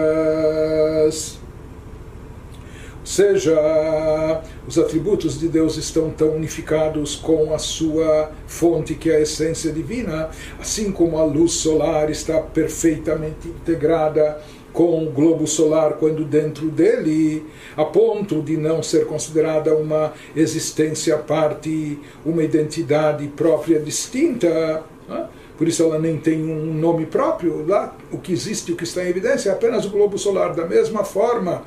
Seja, 3.03 4.41
os 4.67 4.77
atributos 4.77 5.39
de 5.39 5.47
Deus 5.47 5.75
estão 5.75 6.11
tão 6.11 6.35
unificados 6.35 7.15
com 7.15 7.53
a 7.53 7.57
sua 7.57 8.31
fonte, 8.45 8.93
que 8.93 9.09
é 9.09 9.15
a 9.15 9.21
essência 9.21 9.71
divina, 9.71 10.29
assim 10.59 10.91
como 10.91 11.17
a 11.17 11.23
luz 11.23 11.53
solar 11.53 12.11
está 12.11 12.39
perfeitamente 12.39 13.47
integrada 13.47 14.39
com 14.71 15.03
o 15.03 15.11
globo 15.11 15.47
solar 15.47 15.93
quando 15.93 16.23
dentro 16.23 16.69
dele, 16.69 17.45
a 17.75 17.83
ponto 17.83 18.41
de 18.41 18.55
não 18.55 18.81
ser 18.81 19.05
considerada 19.05 19.75
uma 19.75 20.13
existência 20.35 21.15
à 21.15 21.17
parte, 21.17 21.99
uma 22.25 22.43
identidade 22.43 23.27
própria 23.27 23.79
distinta. 23.79 24.83
Né? 25.09 25.27
Por 25.57 25.67
isso 25.67 25.83
ela 25.83 25.99
nem 25.99 26.17
tem 26.17 26.43
um 26.43 26.73
nome 26.73 27.05
próprio. 27.05 27.65
Lá 27.67 27.95
o 28.11 28.17
que 28.17 28.31
existe, 28.31 28.71
o 28.71 28.75
que 28.75 28.83
está 28.83 29.03
em 29.03 29.09
evidência 29.09 29.49
é 29.49 29.53
apenas 29.53 29.85
o 29.85 29.89
globo 29.89 30.17
solar. 30.17 30.55
Da 30.55 30.65
mesma 30.65 31.03
forma, 31.03 31.63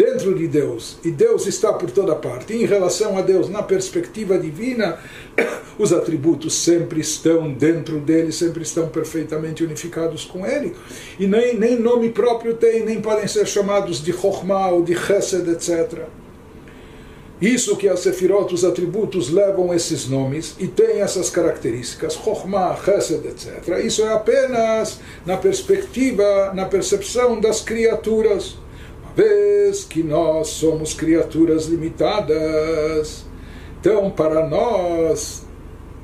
dentro 0.00 0.34
de 0.34 0.48
Deus, 0.48 0.96
e 1.04 1.10
Deus 1.10 1.46
está 1.46 1.74
por 1.74 1.90
toda 1.90 2.14
parte. 2.14 2.54
Em 2.54 2.64
relação 2.64 3.18
a 3.18 3.20
Deus, 3.20 3.50
na 3.50 3.62
perspectiva 3.62 4.38
divina, 4.38 4.98
os 5.78 5.92
atributos 5.92 6.54
sempre 6.54 7.02
estão 7.02 7.52
dentro 7.52 8.00
dele, 8.00 8.32
sempre 8.32 8.62
estão 8.62 8.88
perfeitamente 8.88 9.62
unificados 9.62 10.24
com 10.24 10.46
ele, 10.46 10.74
e 11.18 11.26
nem, 11.26 11.54
nem 11.54 11.78
nome 11.78 12.08
próprio 12.08 12.54
tem, 12.54 12.82
nem 12.82 13.02
podem 13.02 13.28
ser 13.28 13.46
chamados 13.46 14.02
de 14.02 14.10
Chokhmah 14.10 14.70
ou 14.70 14.82
de 14.82 14.94
Chesed, 14.94 15.46
etc. 15.50 16.04
Isso 17.38 17.76
que 17.76 17.86
as 17.86 18.00
Sefirot, 18.00 18.54
os 18.54 18.64
atributos, 18.64 19.28
levam 19.28 19.74
esses 19.74 20.08
nomes 20.08 20.54
e 20.58 20.66
têm 20.66 21.02
essas 21.02 21.28
características, 21.28 22.14
Chokhmah, 22.14 22.78
Chesed, 22.82 23.26
etc. 23.26 23.84
Isso 23.84 24.02
é 24.02 24.14
apenas 24.14 24.98
na 25.26 25.36
perspectiva, 25.36 26.52
na 26.54 26.64
percepção 26.64 27.38
das 27.38 27.60
criaturas 27.60 28.56
vez 29.14 29.84
que 29.84 30.02
nós 30.02 30.48
somos 30.48 30.94
criaturas 30.94 31.66
limitadas, 31.66 33.24
então 33.80 34.10
para 34.10 34.48
nós 34.48 35.46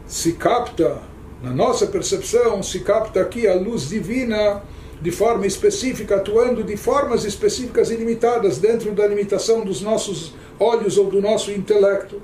se 0.07 0.33
capta, 0.33 1.01
na 1.43 1.51
nossa 1.51 1.87
percepção, 1.87 2.63
se 2.63 2.81
capta 2.81 3.21
aqui 3.21 3.47
a 3.47 3.55
luz 3.55 3.89
divina 3.89 4.63
de 5.01 5.11
forma 5.11 5.47
específica, 5.47 6.17
atuando 6.17 6.63
de 6.63 6.77
formas 6.77 7.25
específicas 7.25 7.91
e 7.91 7.97
limitadas 7.97 8.59
dentro 8.59 8.93
da 8.93 9.07
limitação 9.07 9.65
dos 9.65 9.83
nossos 9.83 10.35
olhos 10.59 10.97
ou 10.97 11.11
do 11.11 11.21
nosso 11.21 11.51
intelecto. 11.51 12.21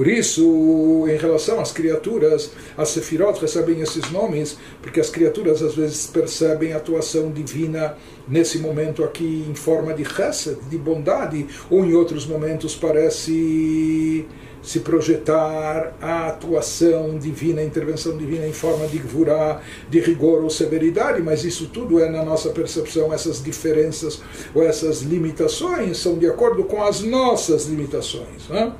Por 0.00 0.08
isso, 0.08 1.04
em 1.10 1.18
relação 1.18 1.60
às 1.60 1.72
criaturas, 1.72 2.52
as 2.74 2.88
sefirot 2.88 3.38
recebem 3.38 3.82
esses 3.82 4.10
nomes, 4.10 4.56
porque 4.80 4.98
as 4.98 5.10
criaturas 5.10 5.60
às 5.60 5.74
vezes 5.74 6.06
percebem 6.06 6.72
a 6.72 6.78
atuação 6.78 7.30
divina 7.30 7.98
nesse 8.26 8.60
momento 8.60 9.04
aqui 9.04 9.44
em 9.46 9.54
forma 9.54 9.92
de 9.92 10.06
chesed, 10.06 10.56
de 10.70 10.78
bondade, 10.78 11.46
ou 11.68 11.84
em 11.84 11.92
outros 11.92 12.24
momentos 12.24 12.74
parece 12.74 14.26
se 14.62 14.80
projetar 14.80 15.94
a 16.00 16.28
atuação 16.28 17.18
divina, 17.18 17.60
a 17.60 17.64
intervenção 17.64 18.16
divina 18.16 18.46
em 18.46 18.54
forma 18.54 18.86
de 18.86 18.96
gvurá, 18.96 19.60
de 19.90 20.00
rigor 20.00 20.42
ou 20.42 20.48
severidade, 20.48 21.20
mas 21.20 21.44
isso 21.44 21.66
tudo 21.66 22.02
é 22.02 22.08
na 22.08 22.24
nossa 22.24 22.48
percepção, 22.48 23.12
essas 23.12 23.44
diferenças 23.44 24.22
ou 24.54 24.62
essas 24.62 25.02
limitações 25.02 25.98
são 25.98 26.16
de 26.16 26.26
acordo 26.26 26.64
com 26.64 26.82
as 26.82 27.02
nossas 27.02 27.66
limitações. 27.66 28.48
Né? 28.48 28.72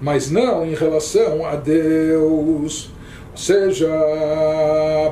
Mas 0.00 0.30
não 0.30 0.64
em 0.64 0.74
relação 0.74 1.44
a 1.44 1.56
Deus. 1.56 2.90
Ou 3.30 3.36
seja, 3.36 3.88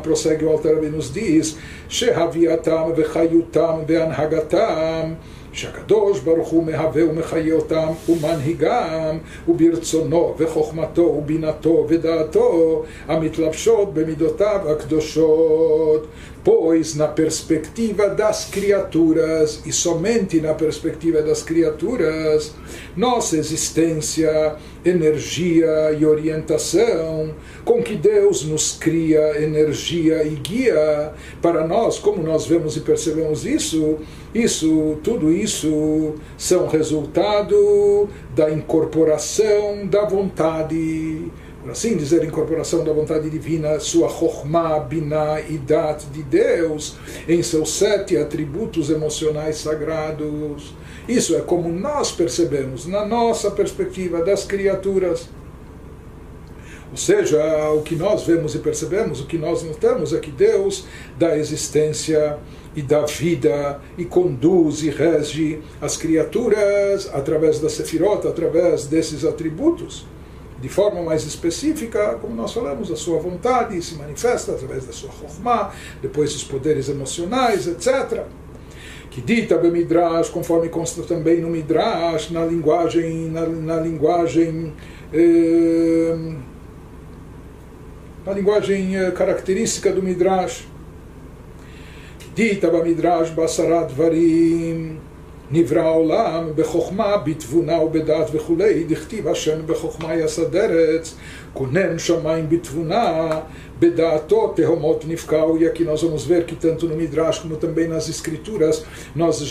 prossegue 0.02 0.44
o 0.44 0.50
Alter 0.50 0.82
nos 0.90 1.12
diz, 1.12 1.56
Shehaviatam 1.88 2.92
vechayutam 2.92 3.84
veanhagatam 3.84 5.16
שהקדוש 5.57 6.19
ברוך 6.19 6.47
הוא 6.47 6.63
מהווה 6.63 7.05
ומחיה 7.05 7.53
אותם 7.53 7.87
ומנהיגם 8.09 9.17
וברצונו 9.47 10.35
וחוכמתו 10.37 11.01
ובינתו 11.01 11.85
ודעתו 11.89 12.83
המתלבשות 13.07 13.93
במידותיו 13.93 14.59
הקדושות 14.71 16.07
pois 16.43 16.93
na 16.95 17.07
perspectiva 17.07 18.09
das 18.09 18.45
criaturas, 18.45 19.61
e 19.65 19.71
somente 19.71 20.41
na 20.41 20.53
perspectiva 20.53 21.21
das 21.21 21.41
criaturas, 21.41 22.53
nossa 22.97 23.37
existência, 23.37 24.55
energia 24.83 25.93
e 25.97 26.05
orientação, 26.05 27.33
com 27.63 27.81
que 27.81 27.95
Deus 27.95 28.43
nos 28.43 28.73
cria 28.73 29.41
energia 29.41 30.23
e 30.23 30.35
guia 30.35 31.13
para 31.41 31.65
nós, 31.65 31.97
como 31.97 32.21
nós 32.21 32.45
vemos 32.45 32.75
e 32.75 32.81
percebemos 32.81 33.45
isso, 33.45 33.99
isso, 34.42 34.98
tudo 35.02 35.30
isso 35.30 36.14
são 36.36 36.66
resultado 36.66 38.08
da 38.34 38.50
incorporação 38.50 39.86
da 39.86 40.04
vontade 40.04 41.30
por 41.68 41.72
assim 41.72 41.96
dizer, 41.96 42.24
incorporação 42.24 42.82
da 42.82 42.92
vontade 42.92 43.28
divina, 43.28 43.78
sua 43.78 44.08
Chokhmah, 44.08 44.78
Binah 44.80 45.40
e 45.40 45.58
Dat 45.58 46.06
de 46.12 46.22
Deus, 46.22 46.96
em 47.28 47.42
seus 47.42 47.74
sete 47.74 48.16
atributos 48.16 48.88
emocionais 48.88 49.56
sagrados. 49.56 50.74
Isso 51.06 51.36
é 51.36 51.40
como 51.40 51.68
nós 51.68 52.10
percebemos, 52.10 52.86
na 52.86 53.04
nossa 53.04 53.50
perspectiva 53.50 54.22
das 54.22 54.44
criaturas. 54.44 55.28
Ou 56.90 56.96
seja, 56.96 57.38
o 57.72 57.82
que 57.82 57.94
nós 57.94 58.22
vemos 58.22 58.54
e 58.54 58.60
percebemos, 58.60 59.20
o 59.20 59.26
que 59.26 59.36
nós 59.36 59.62
notamos 59.62 60.14
é 60.14 60.18
que 60.18 60.30
Deus 60.30 60.86
dá 61.18 61.36
existência 61.36 62.38
e 62.78 62.82
dá 62.82 63.04
vida 63.04 63.80
e 63.98 64.04
conduz 64.04 64.84
e 64.84 64.90
rege 64.90 65.60
as 65.80 65.96
criaturas 65.96 67.10
através 67.12 67.58
da 67.58 67.68
Sefirot, 67.68 68.24
através 68.28 68.86
desses 68.86 69.24
atributos 69.24 70.06
de 70.60 70.68
forma 70.68 71.02
mais 71.02 71.24
específica, 71.24 72.16
como 72.20 72.36
nós 72.36 72.52
falamos, 72.52 72.90
a 72.92 72.96
sua 72.96 73.18
vontade 73.18 73.80
se 73.82 73.96
manifesta 73.96 74.52
através 74.52 74.86
da 74.86 74.92
sua 74.92 75.10
chokhmah, 75.10 75.72
depois 76.00 76.34
os 76.34 76.44
poderes 76.44 76.88
emocionais, 76.88 77.66
etc. 77.66 78.24
Que 79.10 79.20
dita 79.20 79.56
bem 79.58 79.72
Midrash, 79.72 80.30
conforme 80.30 80.68
consta 80.68 81.02
também 81.02 81.40
no 81.40 81.48
Midrash, 81.48 82.30
na 82.30 82.44
linguagem, 82.44 83.28
na, 83.28 83.46
na 83.46 83.76
linguagem, 83.80 84.72
eh, 85.12 86.16
na 88.24 88.32
linguagem 88.32 88.96
eh, 88.96 89.10
característica 89.10 89.92
do 89.92 90.00
Midrash. 90.00 90.77
Que 92.37 92.37
dita 92.37 92.69
bem 92.69 92.83
Midrash, 92.83 93.31
Basarat 93.31 93.91
Varim, 93.91 94.99
נברא 95.51 95.79
העולם 95.79 96.49
בחוכמה, 96.55 97.17
בתבונה 97.17 97.79
ובדעת 97.79 98.27
וכולי, 98.33 98.83
דכתיב 98.83 99.27
השם 99.27 99.67
בחוכמה 99.67 100.15
יסד 100.15 100.55
ארץ, 100.55 101.15
כונן 101.53 101.99
שמיים 101.99 102.49
בתבונה, 102.49 103.29
בדעתו 103.79 104.53
תהומות 104.55 105.05
נפקעו, 105.07 105.57
e 105.57 105.67
aqui 105.67 105.83
nós 105.83 106.01
vamos 106.01 106.25
ver 106.25 106.45
que 106.45 106.55
tanto 106.55 106.87
no 106.87 106.95
Midrash 106.95 107.39
como 107.39 107.55
também 107.57 107.87
nas 107.87 108.09
Escrituras 108.09 108.83
nós 109.15 109.41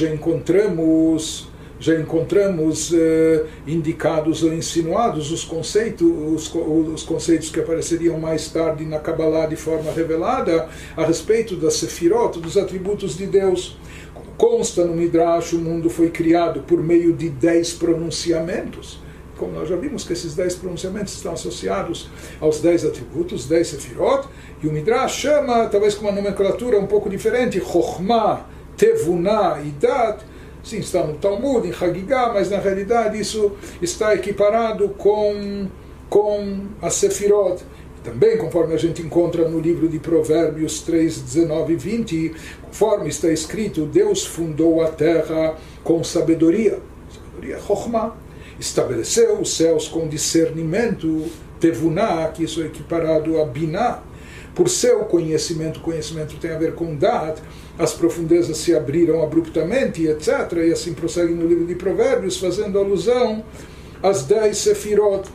já 1.80 1.96
encontramos 2.00 2.92
eh, 2.94 3.46
indicados 3.68 4.44
ou 4.44 4.54
insinuados 4.54 5.32
os 5.32 5.44
conceitos, 5.44 6.08
os, 6.08 6.54
os, 6.54 7.04
conceitos 7.04 7.50
que 7.50 7.60
apareceriam 7.60 8.20
mais 8.20 8.50
tarde 8.50 8.84
na 8.86 9.00
Kabbalah 9.00 9.46
de 9.46 9.56
forma 9.56 9.92
revelada 9.92 10.68
a 10.96 11.06
respeito 11.06 11.56
da 11.56 11.70
Sefirot, 11.70 12.40
dos 12.40 12.58
atributos 12.58 13.16
de 13.16 13.28
Deus. 13.28 13.78
Consta 14.38 14.86
no 14.86 14.96
Midrash, 14.96 15.54
o 15.54 15.60
mundo 15.60 15.90
foi 15.90 16.10
criado 16.10 16.62
por 16.62 16.82
meio 16.82 17.14
de 17.14 17.30
dez 17.30 17.74
pronunciamentos. 17.74 19.00
Como 19.36 19.52
nós 19.52 19.70
já 19.70 19.76
vimos 19.76 20.04
que 20.04 20.14
esses 20.14 20.34
dez 20.34 20.56
pronunciamentos 20.56 21.14
estão 21.14 21.34
associados 21.34 22.10
aos 22.42 22.60
dez 22.60 22.84
atributos, 22.84 23.46
dez 23.46 23.68
Sefirot, 23.68 24.28
e 24.64 24.68
o 24.68 24.72
Midrash 24.72 25.14
chama, 25.14 25.68
talvez 25.68 25.94
com 25.94 26.08
uma 26.08 26.12
nomenclatura 26.12 26.80
um 26.80 26.88
pouco 26.88 27.08
diferente, 27.08 27.60
Chokhmah, 27.60 28.48
Tevunah 28.76 29.62
e 29.64 29.70
Dat, 29.72 30.24
Sim, 30.64 30.80
está 30.80 31.04
no 31.04 31.14
Talmud, 31.16 31.68
em 31.68 31.72
Hagigah, 31.72 32.34
mas 32.34 32.50
na 32.50 32.58
realidade 32.60 33.20
isso 33.20 33.54
está 33.82 34.14
equiparado 34.14 34.90
com, 34.90 35.68
com 36.10 36.66
a 36.82 36.90
Sefirot. 36.90 37.64
Também, 38.04 38.38
conforme 38.38 38.74
a 38.74 38.78
gente 38.78 39.02
encontra 39.02 39.50
no 39.50 39.60
livro 39.60 39.90
de 39.90 40.00
Provérbios 40.00 40.82
3, 40.82 41.22
19 41.22 41.74
e 41.74 41.76
20, 41.76 42.36
conforme 42.62 43.10
está 43.10 43.30
escrito, 43.30 43.86
Deus 43.86 44.26
fundou 44.26 44.82
a 44.82 44.88
terra 44.88 45.56
com 45.84 46.04
sabedoria. 46.04 46.80
Sabedoria 47.12 47.60
Chokhmah. 47.60 48.16
Estabeleceu 48.60 49.40
os 49.40 49.56
céus 49.56 49.88
com 49.88 50.08
discernimento, 50.08 51.26
Tevuná, 51.60 52.28
que 52.30 52.44
isso 52.44 52.62
é 52.62 52.66
equiparado 52.68 53.40
a 53.42 53.46
Binah. 53.46 54.02
Por 54.58 54.70
seu 54.70 55.02
conhecimento, 55.02 55.80
conhecimento 55.82 56.36
tem 56.38 56.50
a 56.50 56.58
ver 56.58 56.74
com 56.74 56.96
Dat, 56.96 57.40
as 57.78 57.94
profundezas 57.94 58.58
se 58.58 58.76
abriram 58.76 59.22
abruptamente, 59.22 60.08
etc. 60.08 60.52
E 60.68 60.72
assim 60.72 60.96
prossegue 60.96 61.32
no 61.32 61.48
livro 61.48 61.68
de 61.68 61.76
Provérbios, 61.76 62.38
fazendo 62.38 62.80
alusão 62.80 63.46
às 64.02 64.24
dez 64.24 64.58
sefirot. 64.58 65.30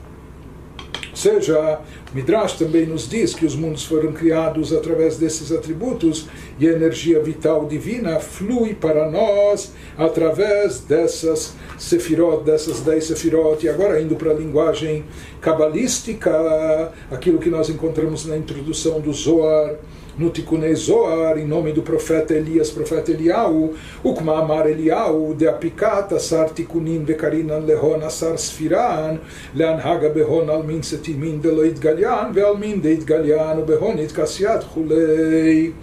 Ou 1.13 1.17
seja, 1.17 1.79
Midrash 2.15 2.55
também 2.55 2.87
nos 2.87 3.07
diz 3.07 3.35
que 3.35 3.45
os 3.45 3.55
mundos 3.55 3.85
foram 3.85 4.13
criados 4.13 4.73
através 4.73 5.19
desses 5.19 5.53
atributos 5.53 6.27
e 6.59 6.67
a 6.67 6.73
energia 6.73 7.23
vital 7.23 7.67
divina 7.67 8.19
flui 8.19 8.75
para 8.75 9.11
nós 9.11 9.73
através 9.97 10.81
dessas 10.81 11.55
sefirot, 11.79 12.45
dessas 12.45 12.81
dez 12.81 13.05
sefirot. 13.05 13.65
E 13.65 13.69
agora, 13.69 14.01
indo 14.01 14.17
para 14.17 14.31
a 14.31 14.35
linguagem 14.35 15.05
cabalística, 15.41 16.91
aquilo 17.11 17.39
que 17.39 17.51
nós 17.51 17.69
encontramos 17.69 18.25
na 18.25 18.37
introdução 18.37 18.99
do 18.99 19.13
Zohar 19.13 19.77
no 20.17 20.31
Tikunei 20.31 20.75
Zohar, 20.75 21.39
em 21.39 21.47
nome 21.47 21.73
do 21.73 21.83
profeta 21.83 22.35
Elias, 22.35 22.71
profeta 22.71 23.11
Eliau, 23.11 23.73
Ukma 24.05 24.39
Amar 24.39 24.69
Eliau, 24.69 25.35
de 25.35 25.49
Apikata, 25.49 26.19
Sar 26.19 26.51
Tikunin, 26.51 27.05
Vekarinan 27.05 27.65
Lehon, 27.65 28.03
Asar 28.03 28.37
Sfiran, 28.37 29.21
Leanhaga 29.55 30.11
Behon 30.11 30.51
Almin 30.51 30.83
Setimin, 30.83 31.39
Deloit 31.39 31.79
Galian, 31.79 32.33
Vealmin 32.33 32.81
Deit 32.81 33.05
Galian, 33.05 33.63
Behonit 33.65 34.13
Kassiat 34.13 34.65
Hulei. 34.77 35.75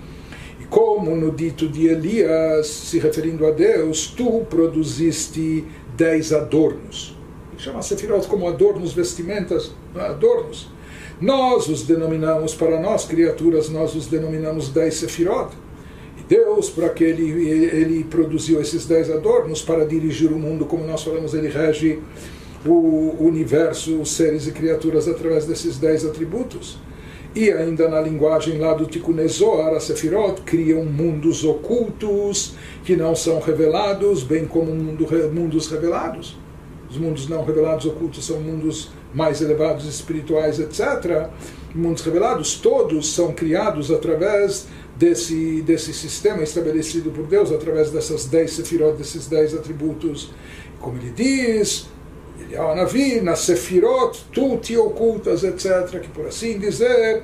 E 0.59 0.65
como 0.69 1.15
no 1.15 1.31
dito 1.31 1.67
de 1.67 1.87
Elias, 1.87 2.67
se 2.67 2.99
referindo 2.99 3.47
a 3.47 3.51
Deus, 3.51 4.07
tu 4.07 4.45
produziste 4.45 5.63
dez 5.97 6.31
adornos. 6.31 7.17
Chama 7.57 7.81
Sefirot 7.81 8.27
como 8.27 8.47
adornos, 8.47 8.93
vestimentas, 8.93 9.73
adornos 9.95 10.69
nós 11.21 11.67
os 11.67 11.83
denominamos, 11.83 12.53
para 12.55 12.79
nós 12.79 13.05
criaturas, 13.05 13.69
nós 13.69 13.93
os 13.93 14.07
denominamos 14.07 14.69
dez 14.69 14.95
sefirot. 14.95 15.49
E 16.17 16.21
Deus, 16.23 16.69
para 16.69 16.89
que 16.89 17.03
ele, 17.03 17.29
ele 17.49 18.03
produziu 18.05 18.61
esses 18.61 18.85
dez 18.85 19.09
adornos 19.11 19.61
para 19.61 19.85
dirigir 19.85 20.31
o 20.31 20.39
mundo, 20.39 20.65
como 20.65 20.85
nós 20.85 21.03
falamos, 21.03 21.33
ele 21.33 21.49
rege 21.49 21.99
o 22.65 23.15
universo, 23.19 23.99
os 23.99 24.11
seres 24.11 24.47
e 24.47 24.51
criaturas 24.51 25.07
através 25.07 25.45
desses 25.45 25.77
dez 25.77 26.05
atributos. 26.05 26.77
E 27.35 27.51
ainda 27.51 27.87
na 27.87 28.01
linguagem 28.01 28.57
lá 28.57 28.73
do 28.73 28.85
Tikkun 28.85 29.27
Zohar, 29.27 29.73
a 29.73 29.79
Sefirot 29.79 30.41
criam 30.41 30.83
mundos 30.83 31.43
ocultos 31.43 32.55
que 32.83 32.95
não 32.95 33.15
são 33.15 33.39
revelados, 33.39 34.23
bem 34.23 34.45
como 34.45 34.73
mundo, 34.73 35.07
mundos 35.31 35.67
revelados. 35.69 36.35
Os 36.89 36.97
mundos 36.97 37.29
não 37.29 37.45
revelados 37.45 37.85
ocultos 37.85 38.25
são 38.25 38.39
mundos 38.39 38.89
mais 39.13 39.41
elevados 39.41 39.85
espirituais, 39.85 40.59
etc., 40.59 41.27
mundos 41.73 42.03
revelados, 42.03 42.55
todos 42.55 43.13
são 43.13 43.31
criados 43.31 43.91
através 43.91 44.67
desse, 44.95 45.61
desse 45.61 45.93
sistema 45.93 46.43
estabelecido 46.43 47.11
por 47.11 47.25
Deus, 47.25 47.51
através 47.51 47.91
dessas 47.91 48.25
dez 48.25 48.51
sefirot, 48.53 48.97
desses 48.97 49.27
dez 49.27 49.53
atributos. 49.53 50.31
Como 50.79 50.97
ele 50.97 51.11
diz, 51.11 51.87
Eliyahu 52.39 52.75
Navi, 52.75 53.21
nas 53.21 53.39
sefirot, 53.39 54.25
tu 54.31 54.57
te 54.57 54.77
ocultas, 54.77 55.43
etc., 55.43 55.99
que 56.01 56.09
por 56.09 56.27
assim 56.27 56.57
dizer, 56.57 57.23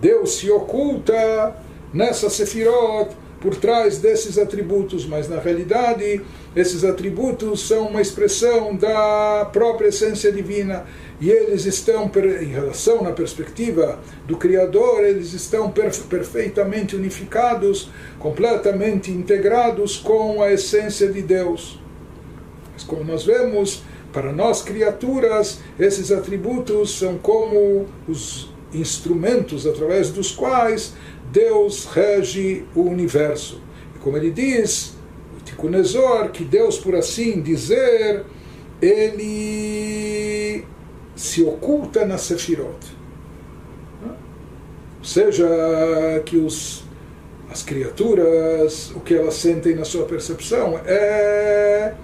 Deus 0.00 0.36
se 0.36 0.50
oculta 0.50 1.56
nessa 1.92 2.28
sefirot, 2.28 3.14
por 3.44 3.54
trás 3.56 3.98
desses 3.98 4.38
atributos, 4.38 5.04
mas 5.04 5.28
na 5.28 5.38
realidade 5.38 6.22
esses 6.56 6.82
atributos 6.82 7.68
são 7.68 7.88
uma 7.88 8.00
expressão 8.00 8.74
da 8.74 9.50
própria 9.52 9.88
essência 9.88 10.32
divina 10.32 10.86
e 11.20 11.30
eles 11.30 11.64
estão, 11.64 12.10
em 12.40 12.46
relação 12.46 13.02
na 13.02 13.12
perspectiva 13.12 14.00
do 14.26 14.36
Criador, 14.36 15.04
eles 15.04 15.32
estão 15.32 15.70
perfeitamente 15.70 16.96
unificados, 16.96 17.90
completamente 18.18 19.10
integrados 19.10 19.96
com 19.96 20.42
a 20.42 20.52
essência 20.52 21.08
de 21.08 21.22
Deus. 21.22 21.80
Mas 22.72 22.82
como 22.82 23.04
nós 23.04 23.24
vemos, 23.24 23.84
para 24.12 24.32
nós 24.32 24.62
criaturas, 24.62 25.60
esses 25.78 26.10
atributos 26.10 26.98
são 26.98 27.16
como 27.18 27.86
os 28.08 28.52
instrumentos 28.72 29.66
através 29.66 30.10
dos 30.10 30.32
quais 30.32 30.94
Deus 31.32 31.86
rege 31.86 32.64
o 32.74 32.82
universo. 32.82 33.60
E 33.94 33.98
como 34.00 34.16
ele 34.16 34.30
diz, 34.30 34.94
Tikkun 35.44 35.72
que 36.32 36.44
Deus, 36.44 36.78
por 36.78 36.94
assim 36.96 37.40
dizer, 37.40 38.24
ele 38.80 40.33
se 41.24 41.42
oculta 41.42 42.04
na 42.04 42.18
Sefirot. 42.18 42.86
Seja 45.02 45.48
que 46.26 46.36
os, 46.36 46.84
as 47.50 47.62
criaturas, 47.62 48.92
o 48.94 49.00
que 49.00 49.14
elas 49.14 49.32
sentem 49.32 49.74
na 49.74 49.86
sua 49.86 50.04
percepção 50.04 50.78
é 50.84 51.94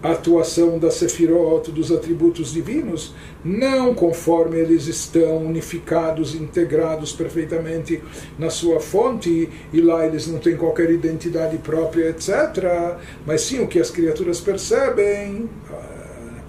a 0.00 0.12
atuação 0.12 0.78
da 0.78 0.88
Sefirot, 0.88 1.72
dos 1.72 1.90
atributos 1.90 2.52
divinos, 2.52 3.12
não 3.44 3.92
conforme 3.92 4.56
eles 4.56 4.86
estão 4.86 5.38
unificados, 5.38 6.36
integrados 6.36 7.12
perfeitamente 7.12 8.00
na 8.38 8.50
sua 8.50 8.78
fonte, 8.78 9.48
e 9.72 9.80
lá 9.80 10.06
eles 10.06 10.28
não 10.28 10.38
têm 10.38 10.56
qualquer 10.56 10.90
identidade 10.90 11.58
própria, 11.58 12.10
etc., 12.10 12.96
mas 13.26 13.40
sim 13.40 13.60
o 13.60 13.66
que 13.66 13.80
as 13.80 13.90
criaturas 13.90 14.38
percebem, 14.38 15.50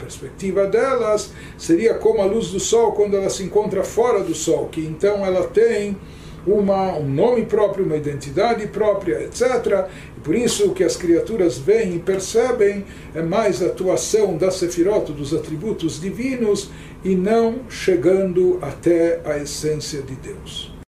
perspectiva 0.10 0.66
delas, 0.66 1.32
seria 1.57 1.93
como 1.93 2.22
a 2.22 2.26
luz 2.26 2.49
do 2.49 2.60
sol 2.60 2.93
quando 2.93 3.16
ela 3.16 3.30
se 3.30 3.43
encontra 3.43 3.84
fora 3.84 4.24
do 4.24 4.34
sol, 4.34 4.68
que 4.68 4.82
então 4.82 5.24
ela 5.24 5.47
tem 5.47 5.95
uma, 6.47 6.97
um 6.97 7.07
nome 7.07 7.45
próprio, 7.45 7.86
uma 7.86 7.95
identidade 7.95 8.66
própria, 8.68 9.22
etc. 9.24 9.88
E 10.18 10.20
por 10.22 10.34
isso 10.34 10.68
o 10.68 10.74
que 10.74 10.84
as 10.84 10.95
criaturas 10.95 11.60
veem 11.60 11.95
e 11.95 11.99
percebem 11.99 12.86
é 13.14 13.22
mais 13.22 13.62
a 13.62 13.68
atuação 13.68 14.36
da 14.36 14.49
Sefirot, 14.49 15.12
dos 15.12 15.34
atributos 15.34 16.01
divinos, 16.01 16.72
e 17.03 17.16
não 17.16 17.70
chegando 17.70 18.57
até 18.62 19.22
a 19.24 19.38
essência 19.38 20.01
de 20.01 20.16
Deus. 20.16 20.68